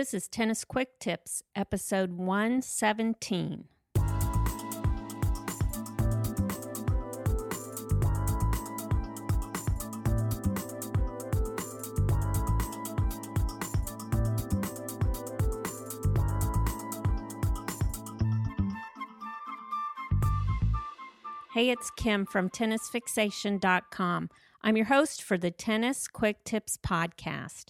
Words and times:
This 0.00 0.14
is 0.14 0.28
Tennis 0.28 0.64
Quick 0.64 0.98
Tips, 0.98 1.42
episode 1.54 2.12
117. 2.12 3.64
Hey, 21.52 21.68
it's 21.68 21.90
Kim 21.90 22.24
from 22.24 22.48
tennisfixation.com. 22.48 24.30
I'm 24.62 24.76
your 24.78 24.86
host 24.86 25.22
for 25.22 25.36
the 25.36 25.50
Tennis 25.50 26.08
Quick 26.08 26.42
Tips 26.44 26.78
podcast. 26.78 27.66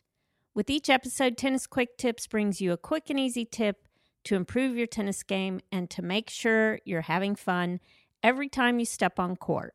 With 0.52 0.68
each 0.68 0.90
episode, 0.90 1.36
Tennis 1.36 1.66
Quick 1.66 1.96
Tips 1.96 2.26
brings 2.26 2.60
you 2.60 2.72
a 2.72 2.76
quick 2.76 3.08
and 3.08 3.20
easy 3.20 3.44
tip 3.44 3.86
to 4.24 4.34
improve 4.34 4.76
your 4.76 4.88
tennis 4.88 5.22
game 5.22 5.60
and 5.70 5.88
to 5.90 6.02
make 6.02 6.28
sure 6.28 6.80
you're 6.84 7.02
having 7.02 7.36
fun 7.36 7.78
every 8.22 8.48
time 8.48 8.80
you 8.80 8.84
step 8.84 9.20
on 9.20 9.36
court. 9.36 9.74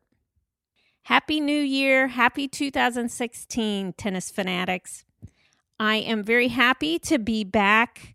Happy 1.04 1.40
New 1.40 1.60
Year! 1.60 2.08
Happy 2.08 2.46
2016, 2.46 3.94
tennis 3.94 4.30
fanatics. 4.30 5.04
I 5.80 5.96
am 5.96 6.22
very 6.22 6.48
happy 6.48 6.98
to 7.00 7.18
be 7.18 7.42
back 7.42 8.14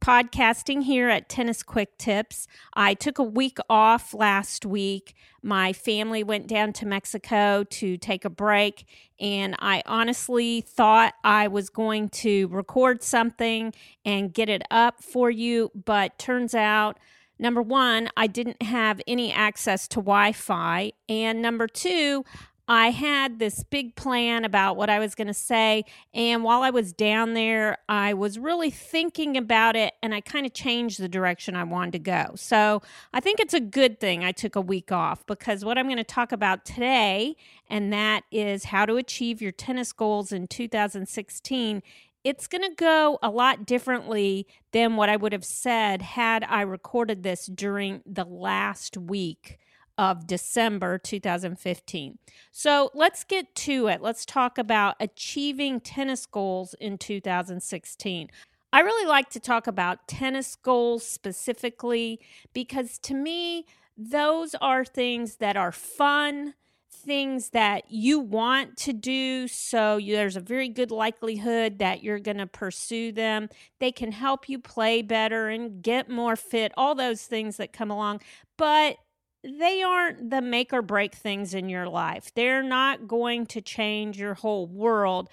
podcasting 0.00 0.82
here 0.82 1.08
at 1.08 1.28
Tennis 1.28 1.62
Quick 1.62 1.98
Tips. 1.98 2.48
I 2.74 2.94
took 2.94 3.18
a 3.18 3.24
week 3.24 3.58
off 3.68 4.14
last 4.14 4.64
week. 4.64 5.14
My 5.42 5.72
family 5.72 6.24
went 6.24 6.46
down 6.46 6.72
to 6.74 6.86
Mexico 6.86 7.64
to 7.64 7.96
take 7.96 8.24
a 8.24 8.30
break, 8.30 8.86
and 9.18 9.54
I 9.58 9.82
honestly 9.86 10.62
thought 10.62 11.14
I 11.22 11.48
was 11.48 11.68
going 11.68 12.08
to 12.10 12.48
record 12.48 13.02
something 13.02 13.74
and 14.04 14.32
get 14.32 14.48
it 14.48 14.62
up 14.70 15.02
for 15.02 15.30
you, 15.30 15.70
but 15.74 16.18
turns 16.18 16.54
out. 16.54 16.98
Number 17.38 17.62
one, 17.62 18.10
I 18.18 18.26
didn't 18.26 18.60
have 18.60 19.00
any 19.06 19.32
access 19.32 19.88
to 19.88 19.96
Wi 19.96 20.32
Fi. 20.32 20.92
And 21.08 21.40
number 21.40 21.66
two, 21.66 22.24
I 22.68 22.90
had 22.90 23.38
this 23.38 23.64
big 23.64 23.96
plan 23.96 24.44
about 24.44 24.76
what 24.76 24.88
I 24.88 24.98
was 24.98 25.14
going 25.14 25.26
to 25.26 25.34
say. 25.34 25.84
And 26.14 26.44
while 26.44 26.62
I 26.62 26.70
was 26.70 26.92
down 26.92 27.34
there, 27.34 27.78
I 27.88 28.14
was 28.14 28.38
really 28.38 28.70
thinking 28.70 29.36
about 29.36 29.76
it 29.76 29.94
and 30.02 30.14
I 30.14 30.20
kind 30.20 30.46
of 30.46 30.52
changed 30.52 31.00
the 31.00 31.08
direction 31.08 31.56
I 31.56 31.64
wanted 31.64 31.92
to 31.92 31.98
go. 31.98 32.32
So 32.36 32.82
I 33.12 33.20
think 33.20 33.40
it's 33.40 33.54
a 33.54 33.60
good 33.60 33.98
thing 33.98 34.24
I 34.24 34.32
took 34.32 34.54
a 34.56 34.60
week 34.60 34.92
off 34.92 35.26
because 35.26 35.64
what 35.64 35.78
I'm 35.78 35.86
going 35.86 35.96
to 35.96 36.04
talk 36.04 36.32
about 36.32 36.64
today, 36.64 37.36
and 37.68 37.92
that 37.92 38.22
is 38.30 38.64
how 38.64 38.86
to 38.86 38.96
achieve 38.96 39.42
your 39.42 39.52
tennis 39.52 39.92
goals 39.92 40.32
in 40.32 40.46
2016 40.46 41.82
it's 42.22 42.46
going 42.46 42.68
to 42.68 42.74
go 42.74 43.18
a 43.22 43.30
lot 43.30 43.64
differently 43.64 44.46
than 44.72 44.96
what 44.96 45.08
I 45.08 45.16
would 45.16 45.32
have 45.32 45.44
said 45.44 46.02
had 46.02 46.44
I 46.44 46.60
recorded 46.62 47.22
this 47.22 47.46
during 47.46 48.02
the 48.04 48.24
last 48.24 48.98
week 48.98 49.58
of 50.00 50.26
December 50.26 50.96
2015. 50.96 52.18
So 52.50 52.90
let's 52.94 53.22
get 53.22 53.54
to 53.54 53.86
it. 53.88 54.00
Let's 54.00 54.24
talk 54.24 54.56
about 54.56 54.96
achieving 54.98 55.78
tennis 55.78 56.24
goals 56.24 56.74
in 56.80 56.96
2016. 56.96 58.30
I 58.72 58.80
really 58.80 59.06
like 59.06 59.28
to 59.28 59.38
talk 59.38 59.66
about 59.66 60.08
tennis 60.08 60.56
goals 60.56 61.06
specifically 61.06 62.18
because 62.54 62.98
to 63.00 63.14
me, 63.14 63.66
those 63.94 64.54
are 64.62 64.86
things 64.86 65.36
that 65.36 65.58
are 65.58 65.70
fun, 65.70 66.54
things 66.90 67.50
that 67.50 67.90
you 67.90 68.20
want 68.20 68.78
to 68.78 68.94
do. 68.94 69.48
So 69.48 70.00
there's 70.02 70.36
a 70.36 70.40
very 70.40 70.70
good 70.70 70.90
likelihood 70.90 71.78
that 71.78 72.02
you're 72.02 72.20
going 72.20 72.38
to 72.38 72.46
pursue 72.46 73.12
them. 73.12 73.50
They 73.80 73.92
can 73.92 74.12
help 74.12 74.48
you 74.48 74.60
play 74.60 75.02
better 75.02 75.50
and 75.50 75.82
get 75.82 76.08
more 76.08 76.36
fit, 76.36 76.72
all 76.74 76.94
those 76.94 77.24
things 77.24 77.58
that 77.58 77.74
come 77.74 77.90
along. 77.90 78.22
But 78.56 78.96
they 79.42 79.82
aren't 79.82 80.30
the 80.30 80.42
make 80.42 80.72
or 80.72 80.82
break 80.82 81.14
things 81.14 81.54
in 81.54 81.68
your 81.68 81.88
life. 81.88 82.32
They're 82.34 82.62
not 82.62 83.08
going 83.08 83.46
to 83.46 83.60
change 83.60 84.18
your 84.18 84.34
whole 84.34 84.66
world. 84.66 85.28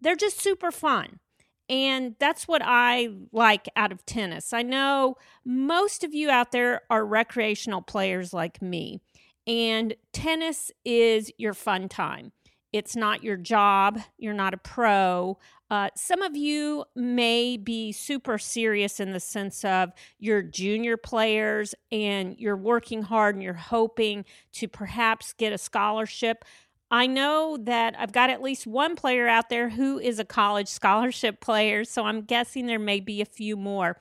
They're 0.00 0.16
just 0.16 0.40
super 0.40 0.70
fun. 0.70 1.20
And 1.68 2.14
that's 2.20 2.46
what 2.46 2.62
I 2.64 3.08
like 3.32 3.68
out 3.74 3.90
of 3.92 4.06
tennis. 4.06 4.52
I 4.52 4.62
know 4.62 5.16
most 5.44 6.04
of 6.04 6.14
you 6.14 6.30
out 6.30 6.52
there 6.52 6.82
are 6.90 7.04
recreational 7.04 7.82
players 7.82 8.32
like 8.32 8.62
me, 8.62 9.00
and 9.46 9.94
tennis 10.12 10.70
is 10.84 11.32
your 11.38 11.54
fun 11.54 11.88
time. 11.88 12.32
It's 12.72 12.94
not 12.94 13.24
your 13.24 13.36
job. 13.36 13.98
You're 14.18 14.34
not 14.34 14.54
a 14.54 14.58
pro. 14.58 15.38
Uh, 15.68 15.88
some 15.96 16.22
of 16.22 16.36
you 16.36 16.84
may 16.94 17.56
be 17.56 17.90
super 17.90 18.38
serious 18.38 19.00
in 19.00 19.12
the 19.12 19.20
sense 19.20 19.64
of 19.64 19.90
you're 20.18 20.42
junior 20.42 20.96
players 20.96 21.74
and 21.90 22.36
you're 22.38 22.56
working 22.56 23.02
hard 23.02 23.34
and 23.34 23.42
you're 23.42 23.54
hoping 23.54 24.24
to 24.52 24.68
perhaps 24.68 25.32
get 25.32 25.52
a 25.52 25.58
scholarship. 25.58 26.44
I 26.90 27.08
know 27.08 27.58
that 27.62 27.98
I've 27.98 28.12
got 28.12 28.30
at 28.30 28.42
least 28.42 28.66
one 28.66 28.94
player 28.94 29.26
out 29.26 29.48
there 29.48 29.70
who 29.70 29.98
is 29.98 30.20
a 30.20 30.24
college 30.24 30.68
scholarship 30.80 31.40
player, 31.40 31.84
so 31.84 32.04
I'm 32.04 32.22
guessing 32.22 32.66
there 32.66 32.78
may 32.78 33.00
be 33.00 33.20
a 33.20 33.26
few 33.26 33.56
more. 33.56 33.96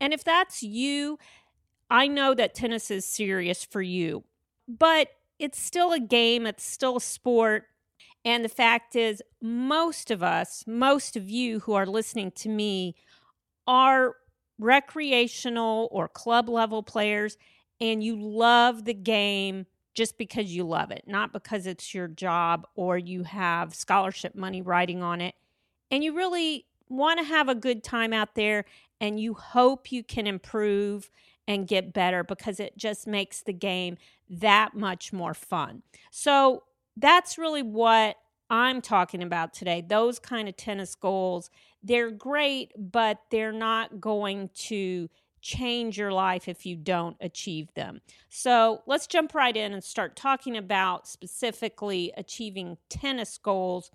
And 0.00 0.12
if 0.12 0.22
that's 0.22 0.62
you, 0.62 1.18
I 1.90 2.06
know 2.06 2.34
that 2.34 2.54
tennis 2.54 2.90
is 2.90 3.04
serious 3.04 3.64
for 3.64 3.82
you, 3.82 4.22
but 4.68 5.08
it's 5.38 5.60
still 5.60 5.92
a 5.92 6.00
game, 6.00 6.46
it's 6.46 6.64
still 6.64 6.96
a 6.96 7.00
sport. 7.00 7.64
And 8.28 8.44
the 8.44 8.50
fact 8.50 8.94
is, 8.94 9.22
most 9.40 10.10
of 10.10 10.22
us, 10.22 10.62
most 10.66 11.16
of 11.16 11.30
you 11.30 11.60
who 11.60 11.72
are 11.72 11.86
listening 11.86 12.30
to 12.32 12.50
me, 12.50 12.94
are 13.66 14.16
recreational 14.58 15.88
or 15.90 16.08
club 16.08 16.50
level 16.50 16.82
players, 16.82 17.38
and 17.80 18.04
you 18.04 18.20
love 18.20 18.84
the 18.84 18.92
game 18.92 19.64
just 19.94 20.18
because 20.18 20.54
you 20.54 20.62
love 20.62 20.90
it, 20.90 21.04
not 21.06 21.32
because 21.32 21.66
it's 21.66 21.94
your 21.94 22.06
job 22.06 22.66
or 22.74 22.98
you 22.98 23.22
have 23.22 23.74
scholarship 23.74 24.34
money 24.34 24.60
riding 24.60 25.02
on 25.02 25.22
it. 25.22 25.34
And 25.90 26.04
you 26.04 26.14
really 26.14 26.66
want 26.90 27.20
to 27.20 27.24
have 27.24 27.48
a 27.48 27.54
good 27.54 27.82
time 27.82 28.12
out 28.12 28.34
there, 28.34 28.66
and 29.00 29.18
you 29.18 29.32
hope 29.32 29.90
you 29.90 30.04
can 30.04 30.26
improve 30.26 31.10
and 31.46 31.66
get 31.66 31.94
better 31.94 32.22
because 32.22 32.60
it 32.60 32.76
just 32.76 33.06
makes 33.06 33.40
the 33.40 33.54
game 33.54 33.96
that 34.28 34.74
much 34.74 35.14
more 35.14 35.32
fun. 35.32 35.82
So, 36.10 36.64
that's 36.98 37.38
really 37.38 37.62
what 37.62 38.16
I'm 38.50 38.80
talking 38.80 39.22
about 39.22 39.52
today. 39.52 39.84
Those 39.86 40.18
kind 40.18 40.48
of 40.48 40.56
tennis 40.56 40.94
goals, 40.94 41.50
they're 41.82 42.10
great, 42.10 42.72
but 42.76 43.18
they're 43.30 43.52
not 43.52 44.00
going 44.00 44.50
to 44.54 45.08
change 45.40 45.98
your 45.98 46.12
life 46.12 46.48
if 46.48 46.66
you 46.66 46.76
don't 46.76 47.16
achieve 47.20 47.72
them. 47.74 48.00
So 48.28 48.82
let's 48.86 49.06
jump 49.06 49.34
right 49.34 49.56
in 49.56 49.72
and 49.72 49.84
start 49.84 50.16
talking 50.16 50.56
about 50.56 51.06
specifically 51.06 52.12
achieving 52.16 52.78
tennis 52.88 53.38
goals. 53.38 53.90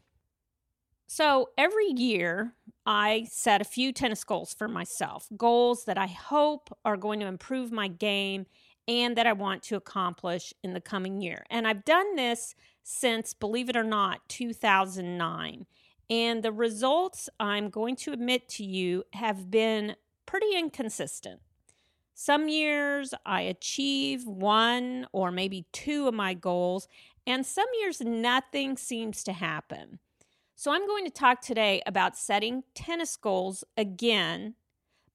So 1.08 1.50
every 1.58 1.90
year, 1.90 2.56
I 2.86 3.28
set 3.30 3.62
a 3.62 3.66
few 3.66 3.92
tennis 3.92 4.24
goals 4.24 4.54
for 4.54 4.68
myself, 4.68 5.28
goals 5.36 5.86
that 5.86 5.98
I 5.98 6.08
hope 6.08 6.76
are 6.86 6.98
going 6.98 7.20
to 7.20 7.28
improve 7.28 7.72
my 7.72 7.88
game 7.88 8.46
and 8.88 9.16
that 9.16 9.28
I 9.28 9.34
want 9.34 9.64
to 9.64 9.76
accomplish 9.76 10.54
in 10.64 10.74
the 10.74 10.82
coming 10.82 11.22
year. 11.22 11.46
And 11.50 11.68
I've 11.68 11.86
done 11.86 12.16
this 12.16 12.56
since, 12.84 13.34
believe 13.34 13.70
it 13.70 13.78
or 13.78 13.84
not, 13.84 14.28
2009. 14.30 15.66
And 16.10 16.44
the 16.44 16.52
results, 16.52 17.30
I'm 17.40 17.70
going 17.70 17.96
to 17.98 18.12
admit 18.12 18.50
to 18.50 18.64
you, 18.64 19.04
have 19.14 19.50
been 19.50 19.96
pretty 20.26 20.56
inconsistent. 20.56 21.40
Some 22.14 22.48
years 22.48 23.14
I 23.26 23.42
achieve 23.42 24.28
one 24.28 25.08
or 25.12 25.32
maybe 25.32 25.66
two 25.72 26.08
of 26.08 26.14
my 26.14 26.34
goals, 26.34 26.88
and 27.26 27.46
some 27.46 27.68
years 27.80 28.02
nothing 28.02 28.78
seems 28.78 29.24
to 29.24 29.34
happen. 29.34 30.00
So 30.56 30.72
I'm 30.72 30.86
going 30.86 31.06
to 31.06 31.12
talk 31.12 31.42
today 31.42 31.82
about 31.86 32.18
setting 32.18 32.64
tennis 32.76 33.16
goals 33.16 33.64
again, 33.76 34.54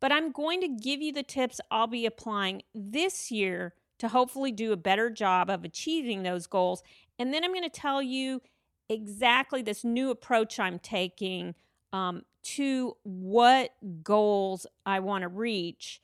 but 0.01 0.11
I'm 0.11 0.33
going 0.33 0.61
to 0.63 0.69
give 0.69 1.01
you 1.01 1.13
the 1.13 1.23
tips 1.23 1.61
I'll 1.71 1.87
be 1.87 2.07
applying 2.07 2.63
this 2.75 3.31
year 3.31 3.75
to 3.99 4.09
hopefully 4.09 4.53
do 4.53 4.73
a 4.73 4.77
better 4.77 5.11
job 5.11 5.51
of 5.51 5.65
achieving 5.65 6.23
those 6.23 6.47
goals 6.47 6.83
and 7.19 7.33
then 7.33 7.45
I'm 7.45 7.53
going 7.53 7.63
to 7.63 7.69
tell 7.69 8.03
you 8.03 8.41
exactly 8.89 9.63
this 9.63 9.85
new 9.85 10.11
approach 10.11 10.59
I'm 10.59 10.79
taking 10.79 11.55
um, 11.93 12.23
to 12.43 12.97
what 13.03 13.71
goals 14.03 14.67
I 14.87 15.01
want 15.01 15.23
to 15.23 15.29
reach 15.29 16.01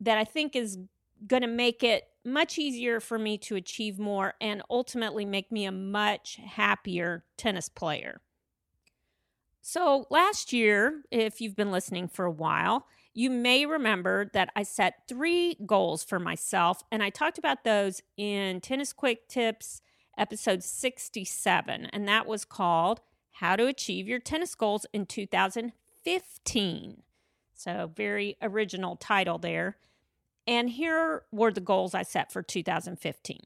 that 0.00 0.18
I 0.18 0.24
think 0.24 0.54
is 0.54 0.78
going 1.26 1.42
to 1.42 1.48
make 1.48 1.82
it 1.82 2.04
much 2.24 2.58
easier 2.58 3.00
for 3.00 3.18
me 3.18 3.38
to 3.38 3.56
achieve 3.56 3.98
more 3.98 4.34
and 4.40 4.62
ultimately 4.70 5.24
make 5.24 5.50
me 5.50 5.64
a 5.64 5.72
much 5.72 6.38
happier 6.44 7.24
tennis 7.36 7.68
player. 7.68 8.20
So, 9.60 10.06
last 10.08 10.52
year, 10.52 11.02
if 11.10 11.40
you've 11.40 11.56
been 11.56 11.72
listening 11.72 12.08
for 12.08 12.24
a 12.24 12.30
while, 12.30 12.86
you 13.12 13.28
may 13.28 13.66
remember 13.66 14.30
that 14.32 14.50
I 14.54 14.62
set 14.62 15.02
three 15.08 15.56
goals 15.66 16.04
for 16.04 16.18
myself, 16.18 16.82
and 16.92 17.02
I 17.02 17.10
talked 17.10 17.36
about 17.36 17.64
those 17.64 18.00
in 18.16 18.60
Tennis 18.60 18.92
Quick 18.92 19.28
Tips 19.28 19.82
episode 20.18 20.62
67, 20.62 21.86
and 21.86 22.08
that 22.08 22.26
was 22.26 22.44
called 22.44 23.00
How 23.32 23.56
to 23.56 23.66
Achieve 23.66 24.06
Your 24.08 24.18
Tennis 24.18 24.54
Goals 24.54 24.84
in 24.92 25.06
2015. 25.06 27.02
So, 27.54 27.90
very 27.94 28.36
original 28.42 28.96
title 28.96 29.38
there. 29.38 29.76
And 30.46 30.70
here 30.70 31.24
were 31.30 31.52
the 31.52 31.60
goals 31.60 31.94
I 31.94 32.02
set 32.02 32.32
for 32.32 32.42
2015. 32.42 33.40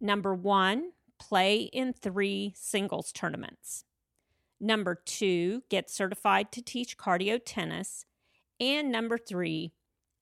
Number 0.00 0.34
one, 0.34 0.92
play 1.18 1.62
in 1.62 1.92
three 1.92 2.52
singles 2.56 3.12
tournaments. 3.12 3.84
Number 4.60 4.94
two, 4.94 5.62
get 5.68 5.90
certified 5.90 6.52
to 6.52 6.62
teach 6.62 6.98
cardio 6.98 7.40
tennis. 7.44 8.04
And 8.60 8.90
number 8.90 9.18
three, 9.18 9.72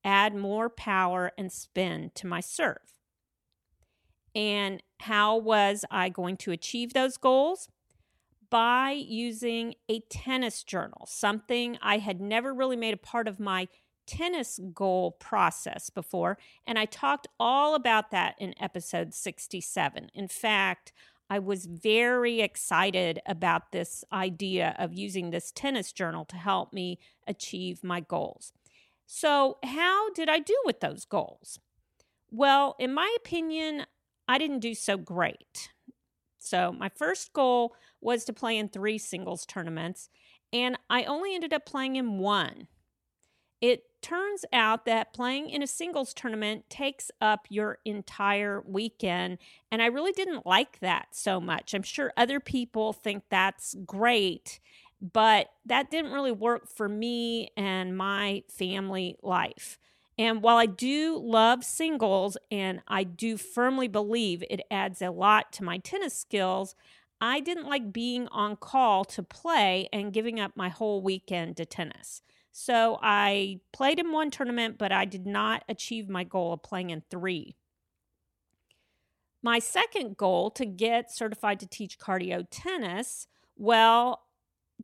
add 0.04 0.34
more 0.34 0.68
power 0.68 1.32
and 1.36 1.50
spin 1.50 2.10
to 2.14 2.26
my 2.26 2.40
serve. 2.40 2.78
And 4.34 4.82
how 5.00 5.36
was 5.36 5.84
I 5.90 6.08
going 6.08 6.36
to 6.38 6.52
achieve 6.52 6.92
those 6.92 7.16
goals? 7.16 7.68
By 8.48 8.92
using 8.92 9.74
a 9.88 10.00
tennis 10.00 10.62
journal, 10.62 11.06
something 11.08 11.78
I 11.82 11.98
had 11.98 12.20
never 12.20 12.54
really 12.54 12.76
made 12.76 12.94
a 12.94 12.98
part 12.98 13.26
of 13.26 13.40
my 13.40 13.68
tennis 14.06 14.60
goal 14.72 15.12
process 15.12 15.90
before. 15.90 16.38
And 16.66 16.78
I 16.78 16.84
talked 16.84 17.26
all 17.40 17.74
about 17.74 18.12
that 18.12 18.36
in 18.38 18.54
episode 18.60 19.14
67. 19.14 20.10
In 20.14 20.28
fact, 20.28 20.92
I 21.28 21.40
was 21.40 21.66
very 21.66 22.40
excited 22.40 23.20
about 23.26 23.72
this 23.72 24.04
idea 24.12 24.76
of 24.78 24.94
using 24.94 25.30
this 25.30 25.50
tennis 25.50 25.92
journal 25.92 26.24
to 26.26 26.36
help 26.36 26.72
me 26.72 26.98
achieve 27.26 27.82
my 27.82 28.00
goals. 28.00 28.52
So, 29.06 29.58
how 29.64 30.10
did 30.12 30.28
I 30.28 30.38
do 30.38 30.56
with 30.64 30.80
those 30.80 31.04
goals? 31.04 31.58
Well, 32.30 32.76
in 32.78 32.92
my 32.92 33.12
opinion, 33.16 33.86
I 34.28 34.38
didn't 34.38 34.60
do 34.60 34.74
so 34.74 34.96
great. 34.96 35.70
So, 36.38 36.72
my 36.72 36.88
first 36.88 37.32
goal 37.32 37.74
was 38.00 38.24
to 38.26 38.32
play 38.32 38.56
in 38.58 38.68
three 38.68 38.98
singles 38.98 39.46
tournaments, 39.46 40.08
and 40.52 40.78
I 40.90 41.04
only 41.04 41.34
ended 41.34 41.52
up 41.52 41.66
playing 41.66 41.96
in 41.96 42.18
one. 42.18 42.68
It 43.60 43.84
turns 44.02 44.44
out 44.52 44.84
that 44.84 45.14
playing 45.14 45.50
in 45.50 45.62
a 45.62 45.66
singles 45.66 46.12
tournament 46.14 46.68
takes 46.68 47.10
up 47.20 47.46
your 47.48 47.78
entire 47.84 48.62
weekend. 48.66 49.38
And 49.72 49.82
I 49.82 49.86
really 49.86 50.12
didn't 50.12 50.46
like 50.46 50.78
that 50.80 51.08
so 51.12 51.40
much. 51.40 51.74
I'm 51.74 51.82
sure 51.82 52.12
other 52.16 52.38
people 52.38 52.92
think 52.92 53.24
that's 53.30 53.74
great, 53.86 54.60
but 55.00 55.48
that 55.64 55.90
didn't 55.90 56.12
really 56.12 56.32
work 56.32 56.68
for 56.68 56.88
me 56.88 57.50
and 57.56 57.96
my 57.96 58.42
family 58.48 59.16
life. 59.22 59.78
And 60.18 60.42
while 60.42 60.56
I 60.56 60.66
do 60.66 61.20
love 61.22 61.62
singles 61.62 62.38
and 62.50 62.80
I 62.88 63.04
do 63.04 63.36
firmly 63.36 63.86
believe 63.88 64.42
it 64.48 64.62
adds 64.70 65.02
a 65.02 65.10
lot 65.10 65.52
to 65.54 65.64
my 65.64 65.78
tennis 65.78 66.14
skills, 66.14 66.74
I 67.20 67.40
didn't 67.40 67.68
like 67.68 67.92
being 67.92 68.28
on 68.28 68.56
call 68.56 69.04
to 69.06 69.22
play 69.22 69.88
and 69.92 70.12
giving 70.12 70.40
up 70.40 70.52
my 70.56 70.68
whole 70.68 71.02
weekend 71.02 71.56
to 71.58 71.66
tennis. 71.66 72.22
So 72.52 72.98
I 73.02 73.60
played 73.72 73.98
in 73.98 74.12
one 74.12 74.30
tournament, 74.30 74.78
but 74.78 74.90
I 74.90 75.04
did 75.04 75.26
not 75.26 75.62
achieve 75.68 76.08
my 76.08 76.24
goal 76.24 76.54
of 76.54 76.62
playing 76.62 76.88
in 76.90 77.02
three. 77.10 77.54
My 79.42 79.58
second 79.58 80.16
goal 80.16 80.50
to 80.52 80.64
get 80.64 81.12
certified 81.12 81.60
to 81.60 81.66
teach 81.66 81.98
cardio 81.98 82.46
tennis, 82.50 83.28
well, 83.56 84.22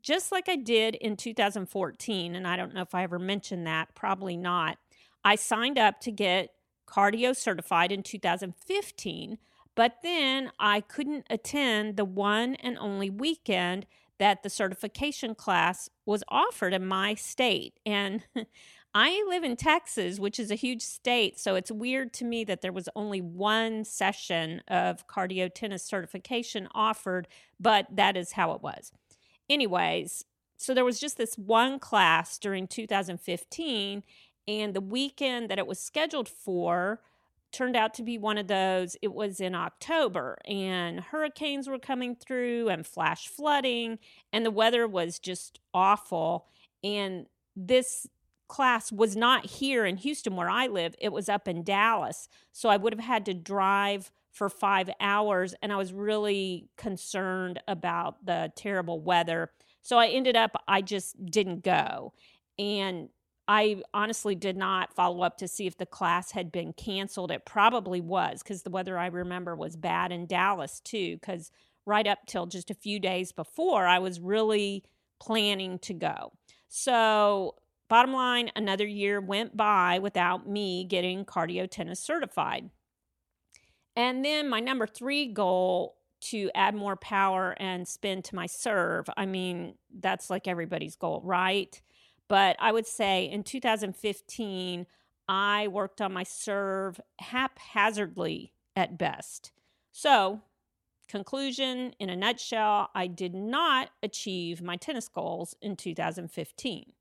just 0.03 0.33
like 0.33 0.49
I 0.49 0.57
did 0.57 0.95
in 0.97 1.17
2014, 1.17 2.35
and 2.35 2.47
I 2.47 2.57
don't 2.57 2.75
know 2.75 2.83
if 2.83 2.95
I 2.95 3.03
ever 3.05 3.19
mentioned 3.19 3.67
that, 3.67 3.95
probably 3.95 4.37
not. 4.37 4.79
I 5.25 5.37
signed 5.37 5.79
up 5.79 6.01
to 6.01 6.11
get 6.11 6.51
cardio 6.87 7.35
certified 7.35 7.93
in 7.93 8.03
2015, 8.03 9.39
but 9.75 9.99
then 10.03 10.51
I 10.59 10.81
couldn't 10.81 11.27
attend 11.31 11.97
the 11.97 12.05
one 12.05 12.57
and 12.57 12.77
only 12.79 13.09
weekend 13.09 13.87
that 14.19 14.43
the 14.43 14.51
certification 14.51 15.35
class 15.35 15.89
was 16.07 16.23
offered 16.29 16.75
in 16.75 16.87
my 16.87 17.15
state. 17.15 17.81
And 17.87 18.25
I 18.95 19.25
live 19.27 19.43
in 19.43 19.57
Texas, 19.57 20.21
which 20.21 20.39
is 20.39 20.51
a 20.51 20.55
huge 20.55 20.83
state, 20.83 21.41
so 21.41 21.55
it's 21.55 21.71
weird 21.71 22.13
to 22.15 22.27
me 22.27 22.45
that 22.45 22.61
there 22.61 22.73
was 22.73 22.91
only 22.95 23.23
one 23.23 23.85
session 23.85 24.61
of 24.69 25.07
cardio 25.07 25.53
tennis 25.53 25.83
certification 25.83 26.69
offered, 26.75 27.27
but 27.59 27.87
that 27.91 28.19
is 28.19 28.33
how 28.33 28.53
it 28.53 28.63
was. 28.63 28.93
Anyways, 29.49 30.27
so 30.59 30.75
there 30.75 30.85
was 30.85 31.01
just 31.01 31.17
this 31.17 31.37
one 31.37 31.79
class 31.79 32.39
during 32.39 32.69
2015, 32.69 34.05
and 34.47 34.75
the 34.75 34.81
weekend 34.81 35.51
that 35.51 35.59
it 35.59 35.67
was 35.67 35.79
scheduled 35.79 36.29
for, 36.29 37.01
turned 37.53 37.77
out 37.77 37.95
to 37.95 38.03
be 38.03 38.19
one 38.19 38.39
of 38.39 38.49
those. 38.49 38.97
It 39.03 39.13
was 39.13 39.41
in 39.41 39.55
October 39.55 40.39
and 40.47 41.01
hurricanes 41.01 41.69
were 41.69 41.79
coming 41.79 42.17
through 42.17 42.69
and 42.69 42.87
flash 42.87 43.29
flooding, 43.29 43.99
and 44.33 44.45
the 44.45 44.51
weather 44.51 44.89
was 44.89 45.19
just 45.19 45.61
awful. 45.75 46.47
And 46.83 47.27
this 47.55 48.07
class 48.49 48.91
was 48.91 49.17
not 49.17 49.47
here 49.47 49.85
in 49.87 49.97
Houston 49.97 50.37
where 50.37 50.51
I 50.51 50.67
live, 50.67 50.95
it 50.99 51.13
was 51.13 51.29
up 51.29 51.49
in 51.49 51.63
Dallas. 51.63 52.29
So 52.53 52.69
I 52.69 52.77
would 52.77 52.93
have 52.93 53.05
had 53.05 53.25
to 53.27 53.35
drive 53.35 54.11
for 54.31 54.49
five 54.49 54.89
hours, 54.99 55.55
and 55.63 55.73
I 55.73 55.77
was 55.77 55.93
really 55.93 56.69
concerned 56.77 57.61
about 57.69 58.25
the 58.25 58.51
terrible 58.57 58.99
weather. 59.01 59.51
So 59.83 59.99
I 59.99 60.09
ended 60.09 60.37
up, 60.37 60.57
I 60.67 60.81
just 60.81 61.23
didn't 61.27 61.63
go. 61.63 62.15
And 62.59 63.11
I 63.49 63.83
honestly 63.93 64.35
did 64.35 64.57
not 64.57 64.95
follow 64.95 65.23
up 65.23 65.39
to 65.39 65.49
see 65.49 65.67
if 65.67 65.77
the 65.77 65.87
class 65.87 66.31
had 66.31 66.53
been 66.53 66.73
canceled. 66.73 67.31
It 67.31 67.45
probably 67.45 68.01
was 68.01 68.43
because 68.43 68.63
the 68.63 68.71
weather 68.71 68.97
I 68.97 69.07
remember 69.07 69.57
was 69.57 69.77
bad 69.77 70.13
in 70.13 70.27
Dallas 70.27 70.81
too. 70.81 71.17
Because 71.17 71.51
right 71.85 72.07
up 72.07 72.21
till 72.27 72.47
just 72.47 72.71
a 72.71 72.75
few 72.75 73.01
days 73.01 73.33
before, 73.33 73.87
I 73.87 73.99
was 73.99 74.21
really 74.21 74.85
planning 75.21 75.79
to 75.81 75.95
go. 75.95 76.33
So, 76.69 77.57
bottom 77.89 78.13
line, 78.13 78.51
another 78.57 78.87
year 78.87 79.21
went 79.21 79.57
by 79.57 79.99
without 79.99 80.49
me 80.49 80.85
getting 80.85 81.25
cardio 81.25 81.69
tennis 81.69 82.01
certified. 82.01 82.71
And 83.97 84.25
then 84.25 84.49
my 84.49 84.61
number 84.61 84.87
three 84.87 85.27
goal 85.27 85.97
to 86.23 86.51
add 86.55 86.75
more 86.75 86.97
power 86.97 87.55
and 87.59 87.87
spin 87.87 88.23
to 88.23 88.37
my 88.37 88.47
serve. 88.47 89.11
I 89.17 89.27
mean, 89.27 89.75
that's 90.01 90.31
like 90.31 90.47
everybody's 90.47 90.97
goal, 90.97 91.21
right? 91.25 91.81
But 92.33 92.57
I 92.59 92.73
would 92.73 92.87
say 92.87 93.27
in 93.27 93.43
2015, 93.43 94.87
I 95.29 95.69
worked 95.69 96.01
on 96.01 96.15
my 96.15 96.23
serve 96.23 96.99
haphazardly 97.19 98.55
at 98.75 98.97
best. 98.97 99.53
So, 99.91 100.41
conclusion 101.09 101.93
in 101.99 102.09
a 102.09 102.17
nutshell, 102.17 102.89
I 102.95 103.07
did 103.07 103.35
not 103.35 103.91
achieve 104.03 104.63
my 104.63 104.77
tennis 104.77 105.09
goals 105.09 105.55
in 105.61 105.77
2015. 105.77 106.95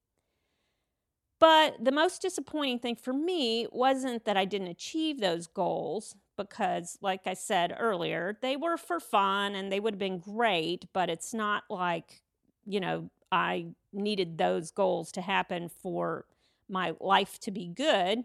But 1.39 1.77
the 1.81 1.93
most 1.93 2.21
disappointing 2.21 2.79
thing 2.79 2.97
for 2.97 3.13
me 3.13 3.67
wasn't 3.71 4.25
that 4.25 4.35
I 4.35 4.43
didn't 4.43 4.67
achieve 4.67 5.21
those 5.21 5.47
goals 5.47 6.13
because, 6.35 6.97
like 7.01 7.25
I 7.25 7.35
said 7.35 7.73
earlier, 7.79 8.37
they 8.41 8.57
were 8.57 8.75
for 8.75 8.99
fun 8.99 9.55
and 9.55 9.71
they 9.71 9.79
would 9.79 9.93
have 9.93 9.97
been 9.97 10.19
great, 10.19 10.87
but 10.91 11.09
it's 11.09 11.33
not 11.33 11.63
like, 11.69 12.21
you 12.65 12.81
know, 12.81 13.09
I 13.31 13.67
needed 13.93 14.37
those 14.37 14.71
goals 14.71 15.11
to 15.13 15.21
happen 15.21 15.69
for 15.69 16.25
my 16.67 16.93
life 16.99 17.39
to 17.41 17.51
be 17.51 17.67
good. 17.67 18.23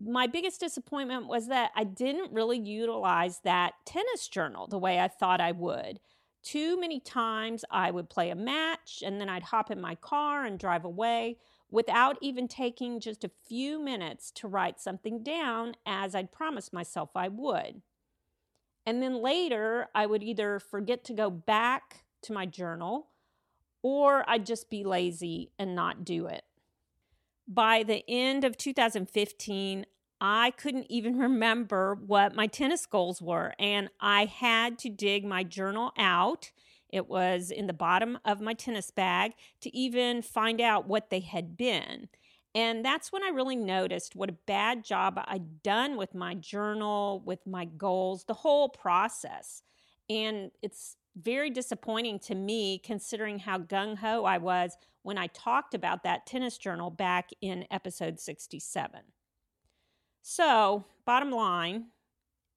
My 0.00 0.26
biggest 0.26 0.60
disappointment 0.60 1.26
was 1.26 1.48
that 1.48 1.72
I 1.74 1.84
didn't 1.84 2.32
really 2.32 2.58
utilize 2.58 3.40
that 3.40 3.74
tennis 3.84 4.28
journal 4.28 4.66
the 4.66 4.78
way 4.78 5.00
I 5.00 5.08
thought 5.08 5.40
I 5.40 5.52
would. 5.52 6.00
Too 6.42 6.78
many 6.80 7.00
times 7.00 7.64
I 7.70 7.90
would 7.90 8.08
play 8.08 8.30
a 8.30 8.36
match 8.36 9.02
and 9.04 9.20
then 9.20 9.28
I'd 9.28 9.42
hop 9.42 9.70
in 9.70 9.80
my 9.80 9.96
car 9.96 10.44
and 10.44 10.58
drive 10.58 10.84
away 10.84 11.36
without 11.70 12.16
even 12.20 12.48
taking 12.48 13.00
just 13.00 13.24
a 13.24 13.30
few 13.46 13.78
minutes 13.78 14.30
to 14.36 14.48
write 14.48 14.80
something 14.80 15.22
down 15.22 15.74
as 15.84 16.14
I'd 16.14 16.32
promised 16.32 16.72
myself 16.72 17.10
I 17.14 17.28
would. 17.28 17.82
And 18.86 19.02
then 19.02 19.20
later, 19.20 19.88
I 19.94 20.06
would 20.06 20.22
either 20.22 20.60
forget 20.60 21.04
to 21.04 21.12
go 21.12 21.28
back 21.28 22.04
to 22.22 22.32
my 22.32 22.46
journal 22.46 23.08
or 23.82 24.28
I'd 24.28 24.46
just 24.46 24.70
be 24.70 24.84
lazy 24.84 25.50
and 25.58 25.74
not 25.74 26.04
do 26.04 26.26
it. 26.26 26.44
By 27.46 27.82
the 27.82 28.04
end 28.08 28.44
of 28.44 28.56
2015, 28.56 29.86
I 30.20 30.50
couldn't 30.52 30.86
even 30.88 31.18
remember 31.18 31.94
what 31.94 32.34
my 32.34 32.46
tennis 32.46 32.86
goals 32.86 33.22
were, 33.22 33.54
and 33.58 33.88
I 34.00 34.26
had 34.26 34.78
to 34.80 34.90
dig 34.90 35.24
my 35.24 35.44
journal 35.44 35.92
out. 35.98 36.50
It 36.90 37.08
was 37.08 37.50
in 37.50 37.66
the 37.66 37.72
bottom 37.72 38.18
of 38.24 38.40
my 38.40 38.54
tennis 38.54 38.90
bag 38.90 39.32
to 39.60 39.76
even 39.76 40.22
find 40.22 40.60
out 40.60 40.88
what 40.88 41.10
they 41.10 41.20
had 41.20 41.56
been. 41.56 42.08
And 42.54 42.84
that's 42.84 43.12
when 43.12 43.22
I 43.22 43.28
really 43.28 43.56
noticed 43.56 44.16
what 44.16 44.30
a 44.30 44.36
bad 44.46 44.84
job 44.84 45.20
I'd 45.26 45.62
done 45.62 45.96
with 45.96 46.14
my 46.14 46.34
journal, 46.34 47.22
with 47.24 47.46
my 47.46 47.66
goals, 47.66 48.24
the 48.24 48.34
whole 48.34 48.68
process. 48.68 49.62
And 50.08 50.50
it's 50.62 50.96
very 51.22 51.50
disappointing 51.50 52.18
to 52.20 52.34
me 52.34 52.78
considering 52.78 53.38
how 53.38 53.58
gung 53.58 53.98
ho 53.98 54.24
I 54.24 54.38
was 54.38 54.76
when 55.02 55.18
I 55.18 55.28
talked 55.28 55.74
about 55.74 56.02
that 56.04 56.26
tennis 56.26 56.58
journal 56.58 56.90
back 56.90 57.30
in 57.40 57.66
episode 57.70 58.20
67. 58.20 59.00
So, 60.22 60.84
bottom 61.06 61.30
line, 61.30 61.86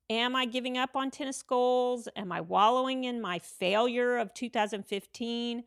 am 0.09 0.35
I 0.35 0.45
giving 0.45 0.77
up 0.77 0.95
on 0.95 1.11
tennis 1.11 1.41
goals? 1.41 2.09
Am 2.15 2.31
I 2.31 2.41
wallowing 2.41 3.05
in 3.05 3.21
my 3.21 3.39
failure 3.39 4.17
of 4.17 4.33
2015? 4.33 5.63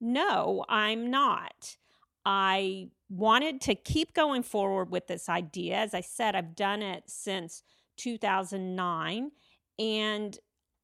No, 0.00 0.64
I'm 0.68 1.10
not. 1.10 1.76
I 2.24 2.90
wanted 3.08 3.60
to 3.62 3.74
keep 3.74 4.14
going 4.14 4.42
forward 4.42 4.90
with 4.90 5.06
this 5.06 5.28
idea. 5.28 5.76
As 5.76 5.94
I 5.94 6.02
said, 6.02 6.36
I've 6.36 6.54
done 6.54 6.82
it 6.82 7.04
since 7.06 7.62
2009. 7.96 9.32
And 9.78 10.38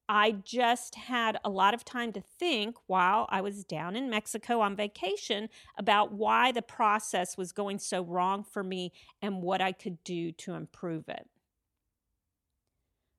I 0.07 0.31
just 0.31 0.95
had 0.95 1.37
a 1.43 1.49
lot 1.49 1.73
of 1.73 1.83
time 1.83 2.13
to 2.13 2.21
think 2.21 2.75
while 2.85 3.27
I 3.29 3.41
was 3.41 3.63
down 3.63 3.95
in 3.95 4.09
Mexico 4.09 4.61
on 4.61 4.75
vacation 4.75 5.49
about 5.77 6.13
why 6.13 6.51
the 6.51 6.61
process 6.61 7.37
was 7.37 7.51
going 7.51 7.79
so 7.79 8.03
wrong 8.03 8.43
for 8.43 8.63
me 8.63 8.93
and 9.21 9.41
what 9.41 9.61
I 9.61 9.71
could 9.71 10.03
do 10.03 10.31
to 10.33 10.53
improve 10.53 11.09
it. 11.09 11.27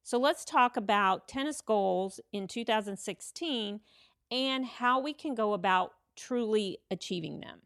So 0.05 0.19
let's 0.19 0.45
talk 0.45 0.77
about 0.77 1.27
tennis 1.27 1.61
goals 1.61 2.21
in 2.33 2.47
2016 2.47 3.81
and 4.31 4.65
how 4.65 5.01
we 5.01 5.13
can 5.13 5.35
go 5.35 5.53
about 5.53 5.93
truly 6.15 6.79
achieving 6.91 7.41
them. 7.41 7.63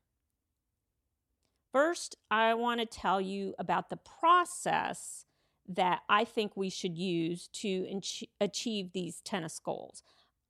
First, 1.72 2.16
I 2.30 2.54
want 2.54 2.80
to 2.80 2.86
tell 2.86 3.20
you 3.20 3.54
about 3.58 3.90
the 3.90 3.98
process 3.98 5.26
that 5.70 6.00
I 6.08 6.24
think 6.24 6.56
we 6.56 6.70
should 6.70 6.98
use 6.98 7.48
to 7.54 8.00
achieve 8.40 8.92
these 8.92 9.20
tennis 9.22 9.58
goals. 9.58 10.02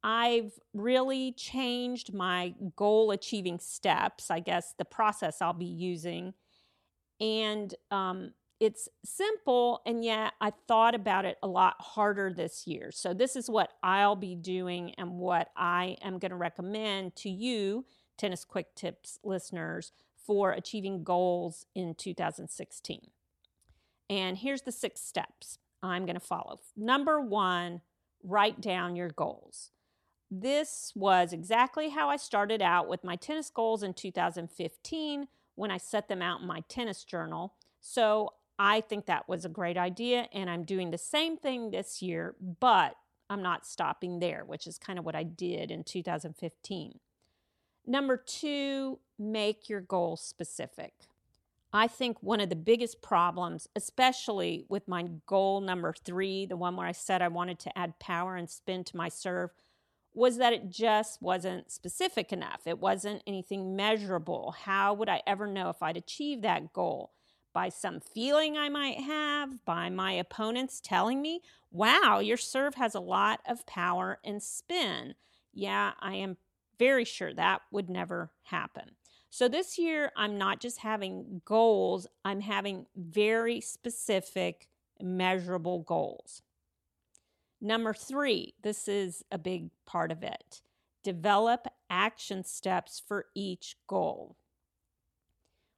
I've 0.02 0.52
really 0.72 1.32
changed 1.32 2.14
my 2.14 2.54
goal 2.74 3.10
achieving 3.10 3.58
steps, 3.58 4.30
I 4.30 4.40
guess 4.40 4.74
the 4.78 4.84
process 4.84 5.42
I'll 5.42 5.52
be 5.52 5.66
using. 5.66 6.32
And 7.20 7.74
um, 7.90 8.32
it's 8.60 8.88
simple, 9.04 9.82
and 9.84 10.02
yet 10.02 10.32
I 10.40 10.52
thought 10.66 10.94
about 10.94 11.26
it 11.26 11.36
a 11.42 11.48
lot 11.48 11.76
harder 11.80 12.32
this 12.32 12.66
year. 12.66 12.90
So, 12.92 13.12
this 13.12 13.36
is 13.36 13.50
what 13.50 13.72
I'll 13.82 14.16
be 14.16 14.34
doing 14.34 14.94
and 14.96 15.18
what 15.18 15.48
I 15.54 15.96
am 16.02 16.18
going 16.18 16.30
to 16.30 16.36
recommend 16.36 17.14
to 17.16 17.30
you, 17.30 17.84
Tennis 18.16 18.44
Quick 18.44 18.74
Tips 18.74 19.18
listeners, 19.22 19.92
for 20.16 20.52
achieving 20.52 21.04
goals 21.04 21.66
in 21.74 21.94
2016. 21.94 23.10
And 24.10 24.36
here's 24.36 24.62
the 24.62 24.72
six 24.72 25.00
steps 25.00 25.58
I'm 25.82 26.04
going 26.04 26.14
to 26.14 26.20
follow. 26.20 26.58
Number 26.76 27.20
one, 27.20 27.80
write 28.22 28.60
down 28.60 28.96
your 28.96 29.08
goals. 29.08 29.70
This 30.30 30.92
was 30.94 31.32
exactly 31.32 31.88
how 31.90 32.10
I 32.10 32.16
started 32.16 32.60
out 32.60 32.88
with 32.88 33.04
my 33.04 33.16
tennis 33.16 33.50
goals 33.50 33.82
in 33.82 33.94
2015 33.94 35.28
when 35.54 35.70
I 35.70 35.78
set 35.78 36.08
them 36.08 36.22
out 36.22 36.40
in 36.40 36.46
my 36.46 36.62
tennis 36.68 37.04
journal. 37.04 37.54
So 37.80 38.34
I 38.58 38.82
think 38.82 39.06
that 39.06 39.28
was 39.28 39.44
a 39.44 39.48
great 39.48 39.78
idea, 39.78 40.28
and 40.32 40.50
I'm 40.50 40.64
doing 40.64 40.90
the 40.90 40.98
same 40.98 41.36
thing 41.36 41.70
this 41.70 42.02
year, 42.02 42.34
but 42.60 42.94
I'm 43.30 43.42
not 43.42 43.66
stopping 43.66 44.18
there, 44.18 44.44
which 44.44 44.66
is 44.66 44.76
kind 44.76 44.98
of 44.98 45.04
what 45.04 45.14
I 45.14 45.22
did 45.22 45.70
in 45.70 45.82
2015. 45.82 46.98
Number 47.86 48.16
two, 48.16 48.98
make 49.18 49.68
your 49.68 49.80
goals 49.80 50.20
specific. 50.20 50.92
I 51.72 51.86
think 51.86 52.16
one 52.20 52.40
of 52.40 52.48
the 52.48 52.56
biggest 52.56 53.00
problems, 53.00 53.68
especially 53.76 54.64
with 54.68 54.88
my 54.88 55.04
goal 55.26 55.60
number 55.60 55.94
three, 56.04 56.46
the 56.46 56.56
one 56.56 56.76
where 56.76 56.86
I 56.86 56.92
said 56.92 57.22
I 57.22 57.28
wanted 57.28 57.60
to 57.60 57.78
add 57.78 58.00
power 58.00 58.34
and 58.34 58.50
spin 58.50 58.82
to 58.84 58.96
my 58.96 59.08
serve, 59.08 59.50
was 60.12 60.38
that 60.38 60.52
it 60.52 60.68
just 60.68 61.22
wasn't 61.22 61.70
specific 61.70 62.32
enough. 62.32 62.62
It 62.66 62.80
wasn't 62.80 63.22
anything 63.26 63.76
measurable. 63.76 64.56
How 64.64 64.92
would 64.94 65.08
I 65.08 65.22
ever 65.26 65.46
know 65.46 65.70
if 65.70 65.82
I'd 65.82 65.96
achieve 65.96 66.42
that 66.42 66.72
goal? 66.72 67.12
By 67.52 67.68
some 67.68 68.00
feeling 68.00 68.56
I 68.56 68.68
might 68.68 69.00
have, 69.00 69.64
by 69.64 69.90
my 69.90 70.12
opponents 70.12 70.80
telling 70.80 71.20
me, 71.20 71.40
wow, 71.70 72.20
your 72.20 72.36
serve 72.36 72.74
has 72.74 72.94
a 72.94 73.00
lot 73.00 73.40
of 73.48 73.66
power 73.66 74.18
and 74.24 74.42
spin. 74.42 75.14
Yeah, 75.52 75.92
I 76.00 76.14
am 76.14 76.36
very 76.78 77.04
sure 77.04 77.34
that 77.34 77.62
would 77.70 77.90
never 77.90 78.30
happen. 78.44 78.92
So 79.30 79.46
this 79.46 79.78
year, 79.78 80.10
I'm 80.16 80.37
not 80.37 80.60
just 80.60 80.78
having 80.78 81.40
goals, 81.44 82.08
I'm 82.25 82.40
having 82.40 82.87
very 82.96 83.60
specific, 83.60 84.68
measurable 85.00 85.80
goals. 85.80 86.42
Number 87.60 87.94
three, 87.94 88.54
this 88.62 88.88
is 88.88 89.25
a 89.30 89.38
big 89.38 89.70
part 89.87 90.10
of 90.10 90.22
it 90.22 90.62
develop 91.02 91.66
action 91.88 92.44
steps 92.44 93.00
for 93.06 93.26
each 93.34 93.76
goal. 93.87 94.37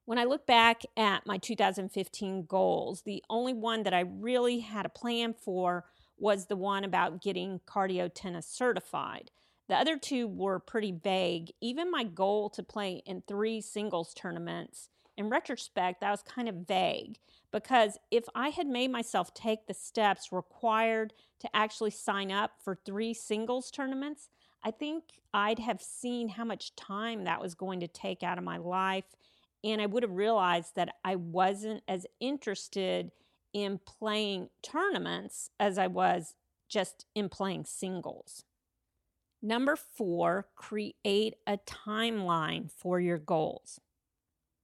When 0.03 0.17
I 0.17 0.25
look 0.25 0.45
back 0.45 0.81
at 0.97 1.25
my 1.25 1.37
2015 1.37 2.45
goals, 2.45 3.03
the 3.03 3.23
only 3.29 3.53
one 3.53 3.83
that 3.83 3.93
I 3.93 4.01
really 4.01 4.59
had 4.59 4.85
a 4.85 4.89
plan 4.89 5.33
for 5.33 5.85
was 6.17 6.47
the 6.47 6.57
one 6.57 6.83
about 6.83 7.21
getting 7.21 7.61
cardio 7.65 8.11
tennis 8.13 8.45
certified. 8.45 9.31
The 9.69 9.75
other 9.75 9.97
two 9.97 10.27
were 10.27 10.59
pretty 10.59 10.91
vague. 10.91 11.51
Even 11.61 11.89
my 11.89 12.03
goal 12.03 12.49
to 12.51 12.63
play 12.63 13.01
in 13.05 13.23
three 13.27 13.61
singles 13.61 14.13
tournaments, 14.13 14.89
in 15.17 15.29
retrospect, 15.29 16.01
that 16.01 16.11
was 16.11 16.23
kind 16.23 16.49
of 16.49 16.67
vague 16.67 17.17
because 17.51 17.99
if 18.09 18.25
I 18.33 18.49
had 18.49 18.67
made 18.67 18.91
myself 18.91 19.33
take 19.33 19.67
the 19.67 19.73
steps 19.73 20.31
required 20.31 21.13
to 21.39 21.55
actually 21.55 21.91
sign 21.91 22.31
up 22.31 22.53
for 22.63 22.75
three 22.75 23.13
singles 23.13 23.69
tournaments, 23.69 24.29
I 24.63 24.71
think 24.71 25.03
I'd 25.33 25.59
have 25.59 25.81
seen 25.81 26.29
how 26.29 26.45
much 26.45 26.75
time 26.75 27.25
that 27.25 27.41
was 27.41 27.53
going 27.53 27.79
to 27.81 27.87
take 27.87 28.23
out 28.23 28.37
of 28.37 28.43
my 28.43 28.57
life. 28.57 29.05
And 29.63 29.81
I 29.81 29.85
would 29.85 30.03
have 30.03 30.11
realized 30.11 30.75
that 30.75 30.95
I 31.05 31.15
wasn't 31.15 31.83
as 31.87 32.07
interested 32.19 33.11
in 33.53 33.79
playing 33.85 34.49
tournaments 34.63 35.51
as 35.59 35.77
I 35.77 35.87
was 35.87 36.33
just 36.67 37.05
in 37.13 37.29
playing 37.29 37.65
singles. 37.65 38.45
Number 39.45 39.75
four, 39.75 40.47
create 40.55 41.35
a 41.45 41.57
timeline 41.57 42.71
for 42.71 43.01
your 43.01 43.17
goals. 43.17 43.81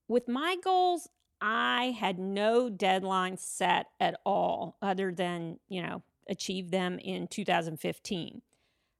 With 0.08 0.26
my 0.26 0.56
goals, 0.64 1.06
I 1.42 1.94
had 1.98 2.18
no 2.18 2.70
deadline 2.70 3.36
set 3.36 3.88
at 4.00 4.18
all, 4.24 4.78
other 4.80 5.12
than, 5.12 5.58
you 5.68 5.82
know, 5.82 6.02
achieve 6.28 6.70
them 6.70 6.98
in 6.98 7.28
2015. 7.28 8.40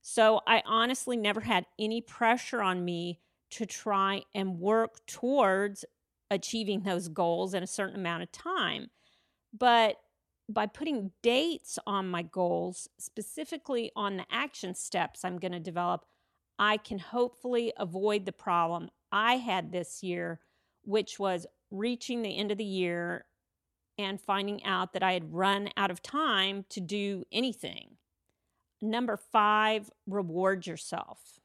So 0.03 0.41
I 0.47 0.63
honestly 0.67 1.17
never 1.17 1.41
had 1.41 1.65
any 1.79 2.03
pressure 2.03 2.61
on 2.61 2.85
me 2.85 3.21
to 3.53 3.65
try 3.65 4.23
and 4.35 4.61
work 4.61 5.05
towards 5.07 5.87
achieving 6.31 6.83
those 6.83 7.09
goals 7.09 7.55
in 7.55 7.63
a 7.63 7.67
certain 7.67 7.99
amount 7.99 8.23
of 8.23 8.33
time. 8.33 8.91
But 9.57 9.97
by 10.53 10.67
putting 10.67 11.13
dates 11.23 11.79
on 11.87 12.09
my 12.09 12.23
goals, 12.23 12.89
specifically 12.99 13.91
on 13.97 14.17
the 14.17 14.27
action 14.31 14.75
steps 14.75 15.25
I'm 15.25 15.39
going 15.39 15.53
to 15.53 15.61
develop, 15.61 16.05
I 16.59 16.77
can 16.77 16.99
hopefully 16.99 17.73
avoid 17.79 18.27
the 18.27 18.33
problem 18.33 18.91
I 19.13 19.37
had 19.37 19.73
this 19.73 20.03
year, 20.03 20.41
which 20.85 21.19
was 21.19 21.47
reaching 21.71 22.23
the 22.23 22.37
end 22.37 22.51
of 22.51 22.59
the 22.59 22.65
year 22.65 23.25
and 23.99 24.21
finding 24.21 24.65
out 24.65 24.93
that 24.93 25.03
I 25.03 25.13
had 25.13 25.33
run 25.33 25.71
out 25.77 25.91
of 25.91 26.03
time 26.03 26.65
to 26.71 26.81
do 26.81 27.25
anything. 27.33 27.97
Number 28.83 29.17
five, 29.17 29.91
reward 30.07 30.67
yourself. 30.67 31.39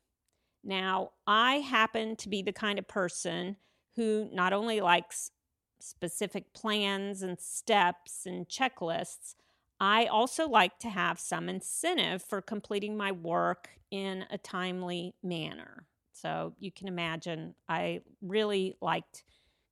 Now, 0.63 1.11
I 1.27 1.55
happen 1.55 2.15
to 2.17 2.29
be 2.29 2.41
the 2.41 2.53
kind 2.53 2.79
of 2.79 2.87
person 2.87 3.57
who 3.95 4.29
not 4.31 4.53
only 4.53 4.81
likes 4.81 5.31
specific 5.79 6.53
plans 6.53 7.21
and 7.21 7.39
steps 7.39 8.25
and 8.25 8.47
checklists, 8.47 9.35
I 9.79 10.05
also 10.05 10.47
like 10.47 10.79
to 10.79 10.89
have 10.89 11.19
some 11.19 11.49
incentive 11.49 12.23
for 12.23 12.41
completing 12.41 12.95
my 12.95 13.11
work 13.11 13.69
in 13.91 14.25
a 14.31 14.37
timely 14.37 15.15
manner. 15.21 15.85
So 16.13 16.53
you 16.59 16.71
can 16.71 16.87
imagine 16.87 17.55
I 17.67 18.01
really 18.21 18.75
liked 18.81 19.23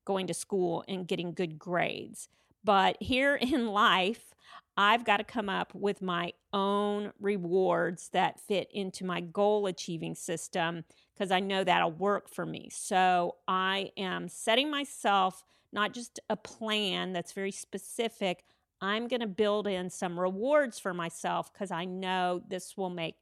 going 0.05 0.27
to 0.27 0.33
school 0.33 0.83
and 0.87 1.07
getting 1.07 1.33
good 1.33 1.57
grades. 1.57 2.27
But 2.63 2.97
here 2.99 3.35
in 3.41 3.67
life, 3.67 4.33
I've 4.75 5.05
got 5.05 5.17
to 5.17 5.23
come 5.23 5.49
up 5.49 5.73
with 5.75 6.01
my 6.01 6.33
own 6.51 7.11
rewards 7.19 8.09
that 8.09 8.39
fit 8.39 8.69
into 8.71 9.05
my 9.05 9.21
goal 9.21 9.67
achieving 9.67 10.15
system 10.15 10.83
because 11.13 11.31
I 11.31 11.39
know 11.39 11.63
that'll 11.63 11.91
work 11.91 12.27
for 12.27 12.45
me. 12.45 12.69
So 12.71 13.35
I 13.47 13.91
am 13.97 14.27
setting 14.27 14.71
myself 14.71 15.43
not 15.73 15.93
just 15.93 16.19
a 16.29 16.37
plan 16.37 17.13
that's 17.13 17.33
very 17.33 17.51
specific. 17.51 18.43
I'm 18.81 19.07
going 19.07 19.21
to 19.21 19.27
build 19.27 19.67
in 19.67 19.89
some 19.89 20.19
rewards 20.19 20.79
for 20.79 20.93
myself 20.93 21.51
because 21.51 21.71
I 21.71 21.85
know 21.85 22.41
this 22.47 22.77
will 22.77 22.89
make 22.89 23.15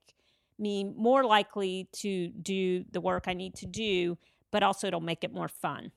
me 0.59 0.83
more 0.83 1.23
likely 1.23 1.87
to 1.93 2.27
do 2.29 2.83
the 2.91 3.01
work 3.01 3.25
I 3.27 3.33
need 3.33 3.55
to 3.55 3.65
do, 3.65 4.17
but 4.51 4.63
also 4.63 4.87
it'll 4.87 4.99
make 4.99 5.23
it 5.23 5.33
more 5.33 5.47
fun. 5.47 5.91